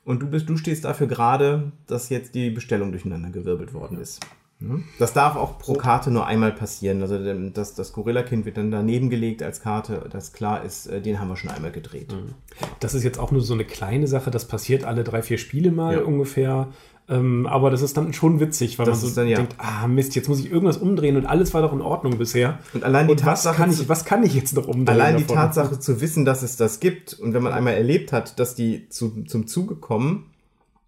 [0.03, 4.19] und du bist, du stehst dafür gerade, dass jetzt die Bestellung durcheinander gewirbelt worden ist.
[4.61, 4.83] Mhm.
[4.99, 7.01] Das darf auch pro Karte nur einmal passieren.
[7.01, 7.17] Also
[7.49, 11.29] das, das Gorilla-Kind wird dann daneben gelegt als Karte, das klar ist, äh, den haben
[11.29, 12.13] wir schon einmal gedreht.
[12.13, 12.35] Mhm.
[12.79, 15.71] Das ist jetzt auch nur so eine kleine Sache, das passiert alle drei, vier Spiele
[15.71, 16.01] mal ja.
[16.01, 16.67] ungefähr.
[17.11, 19.35] Ähm, aber das ist dann schon witzig, weil das man so dann, ja.
[19.35, 22.59] denkt, ah Mist, jetzt muss ich irgendwas umdrehen und alles war doch in Ordnung bisher.
[22.73, 24.87] Und allein die und Tatsache, was kann, ich, was kann ich jetzt noch umdrehen?
[24.87, 25.27] Allein davon?
[25.27, 28.55] die Tatsache zu wissen, dass es das gibt und wenn man einmal erlebt hat, dass
[28.55, 30.31] die zu, zum Zuge kommen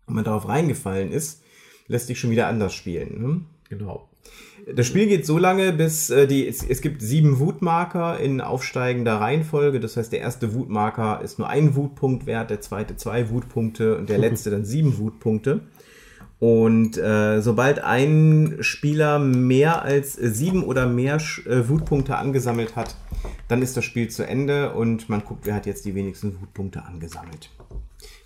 [0.05, 1.41] und man darauf reingefallen ist,
[1.87, 3.21] lässt sich schon wieder anders spielen.
[3.21, 3.41] Ne?
[3.67, 4.07] Genau.
[4.73, 9.15] Das Spiel geht so lange, bis äh, die, es, es, gibt sieben Wutmarker in aufsteigender
[9.15, 9.81] Reihenfolge.
[9.81, 14.07] Das heißt, der erste Wutmarker ist nur ein Wutpunkt wert, der zweite zwei Wutpunkte und
[14.07, 15.63] der letzte dann sieben Wutpunkte.
[16.43, 21.15] Und äh, sobald ein Spieler mehr als sieben oder mehr
[21.45, 22.97] äh, Wutpunkte angesammelt hat,
[23.47, 26.83] dann ist das Spiel zu Ende und man guckt, wer hat jetzt die wenigsten Wutpunkte
[26.83, 27.49] angesammelt.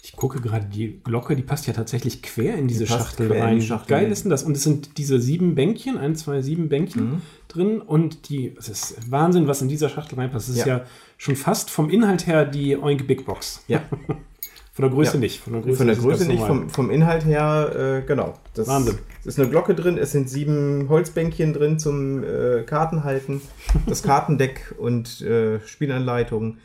[0.02, 3.60] Ich gucke gerade, die Glocke, die passt ja tatsächlich quer in diese die Schachtel rein.
[3.60, 4.42] Die Schachtel Geil ist denn das?
[4.42, 7.22] Und es sind diese sieben Bänkchen, ein, zwei, sieben Bänkchen mhm.
[7.50, 10.50] drin und die, es ist Wahnsinn, was in dieser Schachtel reinpasst.
[10.50, 10.80] Es ist ja.
[10.80, 10.86] ja
[11.18, 13.64] schon fast vom Inhalt her die Oink Big Box.
[13.68, 13.84] Ja.
[14.78, 15.20] Von der Größe ja.
[15.22, 15.40] nicht.
[15.40, 18.36] Von der Größe, von der Größe nicht, vom, vom, Inhalt her, äh, genau.
[18.54, 19.00] Das Wahnsinn.
[19.22, 23.42] Es ist eine Glocke drin, es sind sieben Holzbänkchen drin zum äh, Kartenhalten,
[23.88, 26.58] das Kartendeck und äh, Spielanleitung.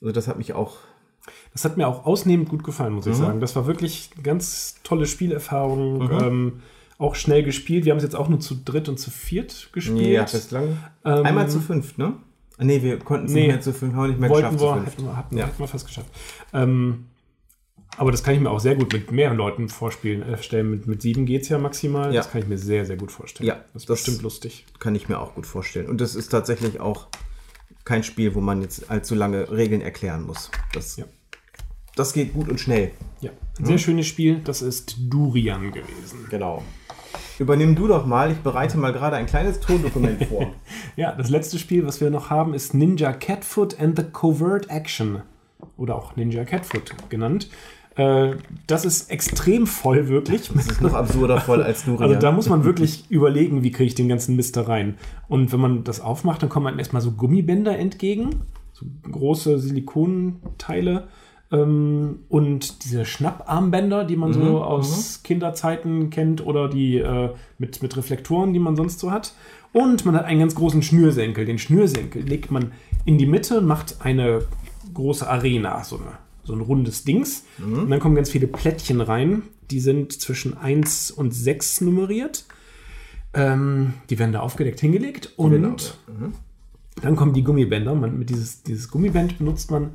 [0.00, 0.78] Also das hat mich auch.
[1.52, 3.12] Das hat mir auch ausnehmend gut gefallen, muss mhm.
[3.12, 3.40] ich sagen.
[3.40, 5.98] Das war wirklich eine ganz tolle Spielerfahrung.
[5.98, 6.18] Mhm.
[6.20, 6.52] Ähm,
[6.98, 7.84] auch schnell gespielt.
[7.84, 10.08] Wir haben es jetzt auch nur zu dritt und zu viert gespielt.
[10.08, 10.78] Ja, bislang.
[11.04, 12.14] Ähm, Einmal zu fünft, ne?
[12.58, 14.60] Nee, wir konnten es nee, nicht mehr zu fünf, haben wir nicht mehr geschafft.
[14.60, 15.46] Wir, hätten wir, hatten, ja.
[15.46, 16.08] hätten wir fast geschafft.
[16.52, 17.06] Ähm,
[17.96, 20.22] aber das kann ich mir auch sehr gut mit mehreren Leuten vorspielen.
[20.22, 20.70] Äh, stellen.
[20.70, 22.12] Mit, mit sieben geht es ja maximal.
[22.12, 22.22] Ja.
[22.22, 23.48] Das kann ich mir sehr, sehr gut vorstellen.
[23.48, 24.64] Ja, das ist das bestimmt lustig.
[24.78, 25.88] Kann ich mir auch gut vorstellen.
[25.88, 27.08] Und das ist tatsächlich auch
[27.84, 30.50] kein Spiel, wo man jetzt allzu lange Regeln erklären muss.
[30.72, 31.04] Das, ja.
[31.96, 32.92] das geht gut und schnell.
[33.20, 33.78] Ja, ein sehr hm?
[33.78, 34.40] schönes Spiel.
[34.42, 36.26] Das ist Durian gewesen.
[36.30, 36.62] Genau.
[37.38, 38.32] Übernimm du doch mal.
[38.32, 40.54] Ich bereite mal gerade ein kleines Tondokument vor.
[40.96, 45.22] ja, das letzte Spiel, was wir noch haben, ist Ninja Catfoot and the Covert Action.
[45.76, 47.48] Oder auch Ninja Catfoot genannt.
[47.96, 48.36] Äh,
[48.66, 50.50] das ist extrem voll, wirklich.
[50.54, 52.08] Das ist noch absurder voll als Durian.
[52.08, 54.96] Also da muss man wirklich überlegen, wie kriege ich den ganzen Mist da rein.
[55.28, 61.08] Und wenn man das aufmacht, dann kommen einem erstmal so Gummibänder entgegen, so große Silikonteile
[61.50, 65.26] ähm, und diese Schnapparmbänder, die man mhm, so aus mhm.
[65.26, 69.34] Kinderzeiten kennt oder die äh, mit, mit Reflektoren, die man sonst so hat.
[69.72, 71.44] Und man hat einen ganz großen Schnürsenkel.
[71.44, 72.72] Den Schnürsenkel legt man
[73.04, 74.42] in die Mitte und macht eine
[74.92, 76.12] große Arena, so eine
[76.44, 77.44] so ein rundes Dings.
[77.58, 77.78] Mhm.
[77.80, 79.42] Und dann kommen ganz viele Plättchen rein.
[79.70, 82.44] Die sind zwischen 1 und 6 nummeriert.
[83.34, 85.32] Ähm, die werden da aufgedeckt hingelegt.
[85.36, 85.68] Und genau.
[85.68, 86.34] mhm.
[87.00, 87.94] dann kommen die Gummibänder.
[87.94, 89.90] Man, mit dieses, dieses Gummiband benutzt man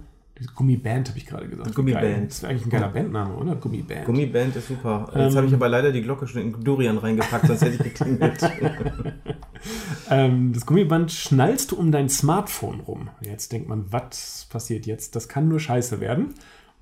[0.56, 1.74] Gummiband habe ich gerade gesagt.
[1.74, 2.30] Gummiband.
[2.30, 3.56] Das ist eigentlich ein geiler Bandname, oder?
[3.56, 4.06] Gummiband.
[4.06, 5.10] Gummiband ist super.
[5.16, 7.84] Jetzt ähm, habe ich aber leider die Glocke schon in Durian reingepackt, sonst hätte ich
[7.84, 8.40] geklingelt.
[10.12, 13.10] ähm, das Gummiband schnallst du um dein Smartphone rum.
[13.22, 15.16] Jetzt denkt man, was passiert jetzt?
[15.16, 16.34] Das kann nur scheiße werden.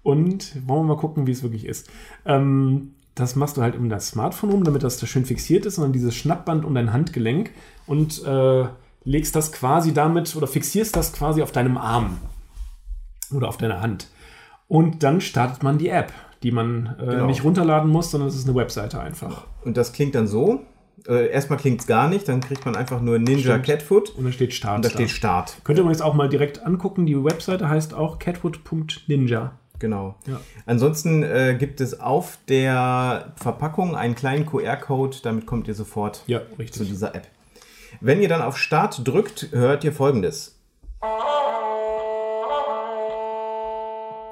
[0.03, 1.89] Und wollen wir mal gucken, wie es wirklich ist.
[2.25, 5.77] Ähm, das machst du halt um das Smartphone rum, damit das da schön fixiert ist
[5.77, 7.51] und dann dieses Schnappband um dein Handgelenk
[7.87, 8.65] und äh,
[9.05, 12.17] legst das quasi damit oder fixierst das quasi auf deinem Arm
[13.33, 14.07] oder auf deiner Hand.
[14.67, 16.11] Und dann startet man die App,
[16.43, 17.25] die man äh, genau.
[17.27, 19.45] nicht runterladen muss, sondern es ist eine Webseite einfach.
[19.63, 20.61] Und das klingt dann so.
[21.07, 23.65] Äh, erstmal klingt es gar nicht, dann kriegt man einfach nur Ninja Stimmt.
[23.65, 24.09] Catfoot.
[24.11, 24.77] Und da steht Start.
[24.77, 25.57] Und da steht Start.
[25.63, 27.05] Könnt ihr übrigens auch mal direkt angucken.
[27.05, 29.53] Die Webseite heißt auch catfoot.ninja.
[29.77, 30.15] Genau.
[30.25, 30.39] Ja.
[30.65, 36.41] Ansonsten äh, gibt es auf der Verpackung einen kleinen QR-Code, damit kommt ihr sofort ja,
[36.71, 37.27] zu dieser App.
[38.01, 40.59] Wenn ihr dann auf Start drückt, hört ihr folgendes.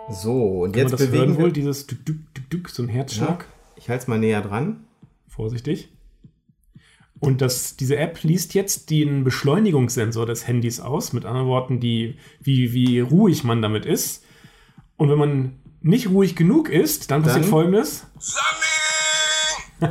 [0.09, 2.69] So, und Kann jetzt man das bewegen hören wir wohl dieses Dück, Dück, Dück, Dück,
[2.69, 3.45] so ein Herzschlag.
[3.47, 4.85] Ja, ich halte es mal näher dran.
[5.27, 5.89] Vorsichtig.
[7.19, 12.17] Und das, diese App liest jetzt den Beschleunigungssensor des Handys aus, mit anderen Worten, die,
[12.41, 14.25] wie, wie ruhig man damit ist.
[14.97, 18.07] Und wenn man nicht ruhig genug ist, dann passiert dann folgendes.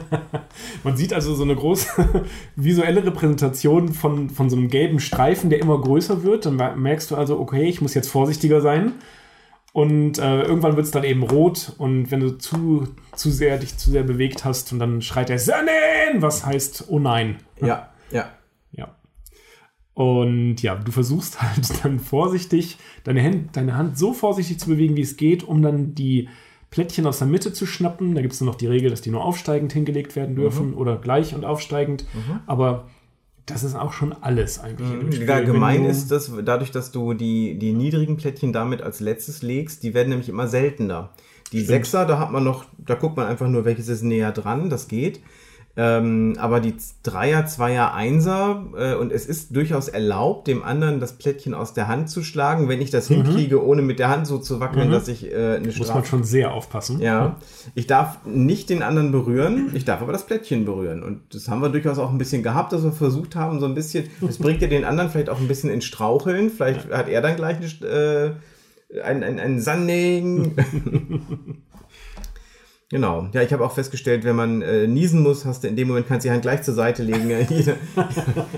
[0.84, 2.24] man sieht also so eine große
[2.56, 6.44] visuelle Repräsentation von, von so einem gelben Streifen, der immer größer wird.
[6.44, 8.92] Dann merkst du also, okay, ich muss jetzt vorsichtiger sein.
[9.72, 13.78] Und äh, irgendwann wird es dann eben rot und wenn du zu, zu sehr dich
[13.78, 17.38] zu sehr bewegt hast und dann schreit er Sonnen, was heißt oh nein.
[17.58, 18.28] Ja, ja.
[18.72, 18.96] Ja.
[19.94, 24.94] Und ja, du versuchst halt dann vorsichtig, deine, Hand, deine Hand so vorsichtig zu bewegen,
[24.96, 26.28] wie es geht, um dann die
[26.70, 28.14] Plättchen aus der Mitte zu schnappen.
[28.14, 30.76] Da gibt es dann noch die Regel, dass die nur aufsteigend hingelegt werden dürfen mhm.
[30.76, 32.04] oder gleich und aufsteigend.
[32.12, 32.40] Mhm.
[32.46, 32.90] Aber
[33.47, 35.20] das ist auch schon alles eigentlich.
[35.20, 35.26] Mhm.
[35.26, 39.82] Ja, gemein ist das, dadurch, dass du die, die niedrigen Plättchen damit als letztes legst,
[39.82, 41.11] die werden nämlich immer seltener.
[41.53, 41.68] Die Stimmt.
[41.68, 44.88] Sechser, da hat man noch, da guckt man einfach nur, welches ist näher dran, das
[44.88, 45.20] geht.
[45.74, 51.14] Ähm, aber die Dreier, Zweier, Einser äh, und es ist durchaus erlaubt, dem anderen das
[51.14, 53.24] Plättchen aus der Hand zu schlagen, wenn ich das mhm.
[53.24, 54.92] hinkriege, ohne mit der Hand so zu wackeln, mhm.
[54.92, 55.78] dass ich äh, eine Strafe...
[55.78, 57.00] Muss man schon sehr aufpassen.
[57.00, 57.36] Ja.
[57.74, 61.02] Ich darf nicht den anderen berühren, ich darf aber das Plättchen berühren.
[61.02, 63.74] Und das haben wir durchaus auch ein bisschen gehabt, dass wir versucht haben, so ein
[63.74, 64.10] bisschen...
[64.20, 66.50] Das bringt ja den anderen vielleicht auch ein bisschen ins Straucheln.
[66.50, 66.98] Vielleicht ja.
[66.98, 68.36] hat er dann gleich eine,
[68.90, 70.54] äh, ein, ein, ein Sanding...
[72.93, 73.26] Genau.
[73.32, 76.09] Ja, ich habe auch festgestellt, wenn man äh, niesen muss, hast du in dem Moment
[76.09, 77.30] kannst du die Hand gleich zur Seite legen.
[77.49, 77.76] Jede,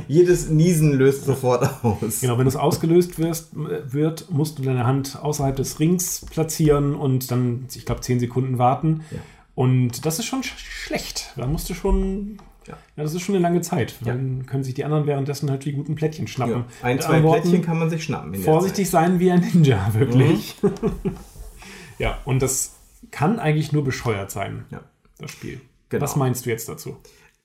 [0.09, 2.21] jedes Niesen löst sofort aus.
[2.21, 7.31] Genau, wenn es ausgelöst wirst, wird, musst du deine Hand außerhalb des Rings platzieren und
[7.31, 9.05] dann, ich glaube, zehn Sekunden warten.
[9.13, 9.19] Ja.
[9.55, 11.33] Und das ist schon sch schlecht.
[11.37, 12.75] Da musst du schon ja.
[12.97, 13.05] ja.
[13.05, 13.95] das ist schon eine lange Zeit.
[14.01, 14.45] Dann ja.
[14.47, 16.65] können sich die anderen währenddessen halt die guten Plättchen schnappen.
[16.83, 18.35] Ein, zwei Plättchen kann man sich schnappen.
[18.35, 20.57] vorsichtig sein wie ein Ninja, wirklich.
[20.61, 20.73] Mhm.
[22.01, 22.74] ja, und das
[23.15, 24.81] kann eigentlich nur bescheuert sein, ja.
[25.19, 25.61] das Spiel.
[25.89, 26.03] Genau.
[26.03, 26.97] Was meinst du jetzt dazu?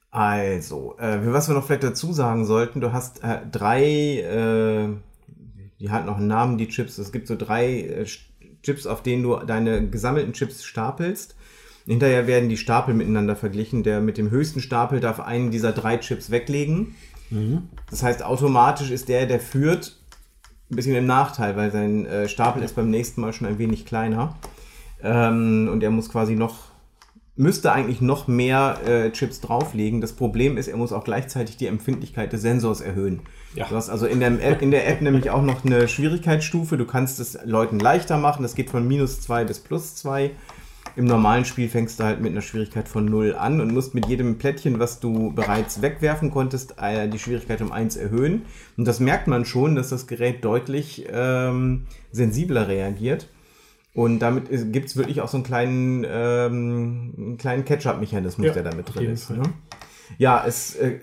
[0.09, 4.89] Also, äh, was wir noch vielleicht dazu sagen sollten, du hast äh, drei, äh,
[5.79, 6.97] die hat noch einen Namen, die Chips.
[6.97, 8.05] Es gibt so drei äh,
[8.63, 11.35] Chips, auf denen du deine gesammelten Chips stapelst.
[11.85, 13.83] Hinterher werden die Stapel miteinander verglichen.
[13.83, 16.95] Der mit dem höchsten Stapel darf einen dieser drei Chips weglegen.
[17.29, 17.69] Mhm.
[17.91, 19.95] Das heißt, automatisch ist der, der führt,
[20.71, 23.85] ein bisschen im Nachteil, weil sein äh, Stapel ist beim nächsten Mal schon ein wenig
[23.85, 24.35] kleiner.
[25.01, 26.69] Ähm, und er muss quasi noch,
[27.35, 30.01] müsste eigentlich noch mehr äh, Chips drauflegen.
[30.01, 33.21] Das Problem ist, er muss auch gleichzeitig die Empfindlichkeit des Sensors erhöhen.
[33.55, 33.67] Ja.
[33.67, 36.77] Du hast also in der, App, in der App nämlich auch noch eine Schwierigkeitsstufe.
[36.77, 38.43] Du kannst es Leuten leichter machen.
[38.43, 40.31] Das geht von minus 2 bis plus 2.
[40.95, 44.07] Im normalen Spiel fängst du halt mit einer Schwierigkeit von 0 an und musst mit
[44.07, 48.43] jedem Plättchen, was du bereits wegwerfen konntest, äh, die Schwierigkeit um 1 erhöhen.
[48.75, 53.29] Und das merkt man schon, dass das Gerät deutlich ähm, sensibler reagiert.
[53.93, 58.93] Und damit gibt es wirklich auch so einen kleinen, ähm, kleinen Catch-up-Mechanismus, ja, der damit
[58.93, 59.29] drin ist.
[59.31, 59.41] Ne?
[60.17, 60.99] Ja, es äh,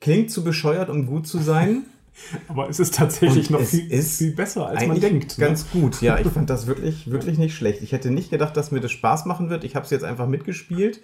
[0.00, 1.84] klingt zu bescheuert, um gut zu sein.
[2.48, 5.38] Aber es ist tatsächlich Und noch viel, viel, besser, als man denkt.
[5.38, 5.46] Ne?
[5.46, 5.80] Ganz ne?
[5.80, 6.18] gut, ja.
[6.18, 7.82] Ich fand das wirklich, wirklich nicht schlecht.
[7.82, 9.64] Ich hätte nicht gedacht, dass mir das Spaß machen wird.
[9.64, 11.00] Ich habe es jetzt einfach mitgespielt.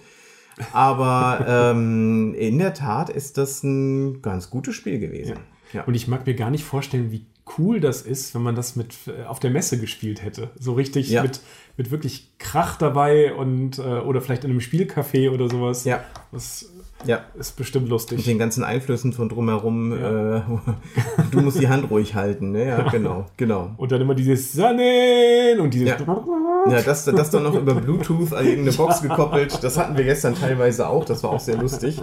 [0.73, 5.37] Aber ähm, in der Tat ist das ein ganz gutes Spiel gewesen.
[5.37, 5.41] Ja.
[5.73, 5.85] Ja.
[5.85, 7.27] Und ich mag mir gar nicht vorstellen, wie
[7.59, 10.51] cool das ist, wenn man das mit äh, auf der Messe gespielt hätte.
[10.59, 11.22] So richtig ja.
[11.22, 11.40] mit,
[11.76, 15.84] mit wirklich Krach dabei und äh, oder vielleicht in einem Spielcafé oder sowas.
[15.84, 16.03] Ja.
[16.32, 16.66] Das
[17.05, 17.20] ja.
[17.38, 18.18] Ist bestimmt lustig.
[18.18, 19.92] Mit den ganzen Einflüssen von drumherum.
[19.92, 20.38] Ja.
[20.38, 20.42] Äh,
[21.30, 22.53] du musst die Hand ruhig halten.
[22.53, 22.66] Ne?
[22.66, 23.70] Ja, genau, genau.
[23.76, 25.88] Und dann immer dieses Sonnen und dieses.
[25.88, 26.26] Ja,
[26.68, 29.62] ja das, das dann noch über Bluetooth an irgendeine Box gekoppelt.
[29.62, 31.05] Das hatten wir gestern teilweise auch.
[31.05, 32.03] Das war auch sehr lustig.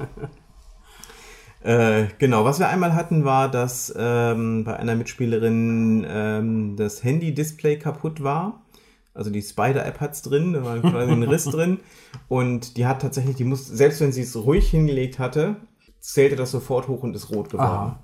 [1.64, 7.80] Äh, genau, was wir einmal hatten, war, dass ähm, bei einer Mitspielerin ähm, das Handy-Display
[7.80, 8.66] kaputt war.
[9.14, 11.80] Also die Spider-App hat es drin, da war quasi ein Riss drin.
[12.28, 15.56] Und die hat tatsächlich, die muss, selbst wenn sie es ruhig hingelegt hatte,
[16.00, 17.70] zählte das sofort hoch und ist rot geworden.
[17.70, 18.04] Aha.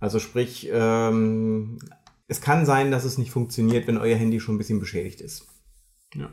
[0.00, 1.78] Also sprich, ähm,
[2.26, 5.46] es kann sein, dass es nicht funktioniert, wenn euer Handy schon ein bisschen beschädigt ist.
[6.14, 6.32] Ja.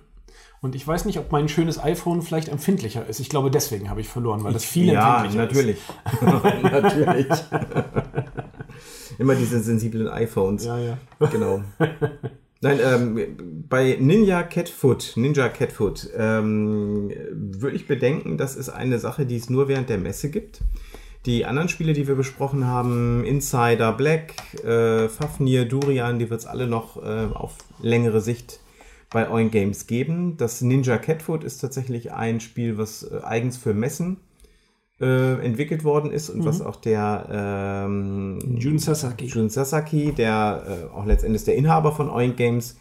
[0.63, 3.19] Und ich weiß nicht, ob mein schönes iPhone vielleicht empfindlicher ist.
[3.19, 5.77] Ich glaube, deswegen habe ich verloren, weil das viel ja, empfindlicher natürlich.
[6.05, 6.21] ist.
[6.71, 7.27] natürlich.
[9.17, 10.65] Immer diese sensiblen iPhones.
[10.65, 10.97] Ja, ja.
[11.31, 11.63] Genau.
[12.61, 19.25] Nein, ähm, bei Ninja Catfoot, Ninja Catfoot, ähm, würde ich bedenken, das ist eine Sache,
[19.25, 20.61] die es nur während der Messe gibt.
[21.25, 26.45] Die anderen Spiele, die wir besprochen haben, Insider, Black, äh, Fafnir, Durian, die wird es
[26.45, 28.59] alle noch äh, auf längere Sicht
[29.11, 30.37] bei Oin Games geben.
[30.37, 34.17] Das Ninja Catfoot ist tatsächlich ein Spiel, was äh, eigens für Messen
[34.99, 36.45] äh, entwickelt worden ist und mhm.
[36.45, 42.09] was auch der ähm, Jun Sasaki, Jun Sasaki der äh, auch letztendlich der Inhaber von
[42.09, 42.77] Oink Games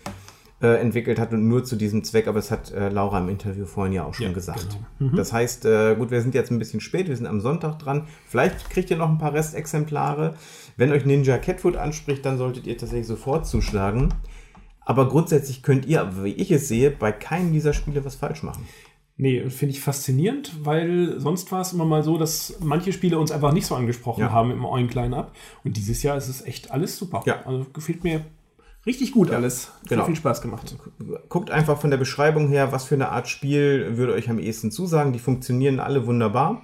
[0.63, 3.65] äh, entwickelt hat und nur zu diesem Zweck, aber es hat äh, Laura im Interview
[3.65, 4.79] vorhin ja auch schon ja, gesagt.
[4.99, 5.13] Genau.
[5.13, 5.17] Mhm.
[5.17, 8.07] Das heißt, äh, gut, wir sind jetzt ein bisschen spät, wir sind am Sonntag dran.
[8.27, 10.35] Vielleicht kriegt ihr noch ein paar Restexemplare.
[10.77, 14.13] Wenn euch Ninja Catfoot anspricht, dann solltet ihr tatsächlich sofort zuschlagen.
[14.91, 18.67] Aber grundsätzlich könnt ihr, wie ich es sehe, bei keinem dieser Spiele was falsch machen.
[19.17, 23.31] Nee, finde ich faszinierend, weil sonst war es immer mal so, dass manche Spiele uns
[23.31, 24.33] einfach nicht so angesprochen ja.
[24.33, 25.31] haben im Oin Klein Up.
[25.63, 27.23] Und dieses Jahr ist es echt alles super.
[27.25, 27.47] Ja.
[27.47, 28.25] Also gefällt mir
[28.85, 29.37] richtig gut ja.
[29.37, 29.71] alles.
[29.89, 30.01] Genau.
[30.01, 30.75] Hat viel Spaß gemacht.
[31.29, 34.73] Guckt einfach von der Beschreibung her, was für eine Art Spiel würde euch am ehesten
[34.73, 35.13] zusagen.
[35.13, 36.63] Die funktionieren alle wunderbar.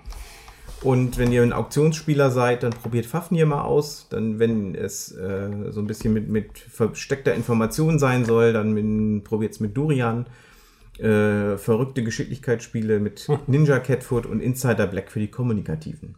[0.83, 4.07] Und wenn ihr ein Auktionsspieler seid, dann probiert Fafnir mal aus.
[4.11, 9.53] Dann, wenn es äh, so ein bisschen mit, mit versteckter Information sein soll, dann probiert
[9.53, 10.27] es mit Durian
[10.99, 13.39] äh, verrückte Geschicklichkeitsspiele mit hm.
[13.47, 16.15] Ninja Catfoot und Insider Black für die Kommunikativen.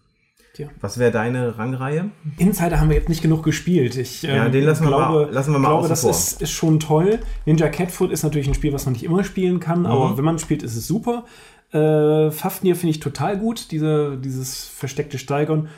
[0.55, 0.69] Tja.
[0.81, 2.11] Was wäre deine Rangreihe?
[2.37, 3.97] Insider haben wir jetzt nicht genug gespielt.
[3.97, 6.51] Ich ja, ähm, den lassen wir glaube, mal, lassen wir mal glaube, das ist, ist,
[6.51, 7.21] schon toll.
[7.45, 9.87] Ninja Catfoot ist natürlich ein Spiel, was man nicht immer spielen kann, mhm.
[9.87, 11.25] aber wenn man spielt, ist es super.
[11.73, 15.69] Äh, Fafnir finde ich total gut, diese, dieses versteckte Steigern.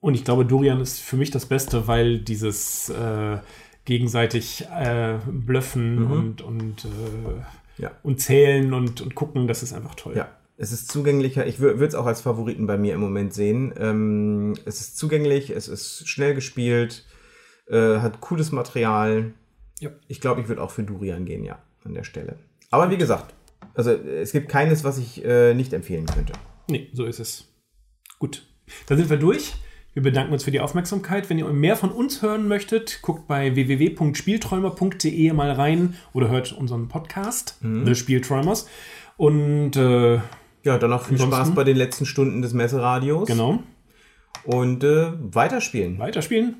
[0.00, 3.38] Und ich glaube, Durian ist für mich das Beste, weil dieses äh,
[3.84, 6.10] gegenseitig äh, Blöffen mhm.
[6.12, 7.90] und, und äh, ja.
[8.02, 10.16] und zählen und, und gucken, das ist einfach toll.
[10.16, 11.46] Ja, es ist zugänglicher.
[11.46, 13.72] Ich würde es auch als Favoriten bei mir im Moment sehen.
[13.78, 17.04] Ähm, es ist zugänglich, es ist schnell gespielt,
[17.68, 19.34] äh, hat cooles Material.
[19.80, 19.90] Ja.
[20.06, 22.36] Ich glaube, ich würde auch für Durian gehen, ja, an der Stelle.
[22.70, 23.34] Aber wie gesagt,
[23.74, 26.32] also es gibt keines, was ich äh, nicht empfehlen könnte.
[26.68, 27.48] Nee, so ist es.
[28.18, 28.46] Gut,
[28.86, 29.54] dann sind wir durch.
[29.94, 31.28] Wir bedanken uns für die Aufmerksamkeit.
[31.28, 36.88] Wenn ihr mehr von uns hören möchtet, guckt bei www.spielträumer.de mal rein oder hört unseren
[36.88, 37.84] Podcast, mhm.
[37.84, 38.68] The Spielträumers.
[39.18, 40.14] Und äh,
[40.64, 43.28] Ja, dann noch viel Spaß bei den letzten Stunden des Messeradios.
[43.28, 43.62] Genau.
[44.44, 45.98] Und äh, weiterspielen.
[45.98, 46.56] Weiterspielen.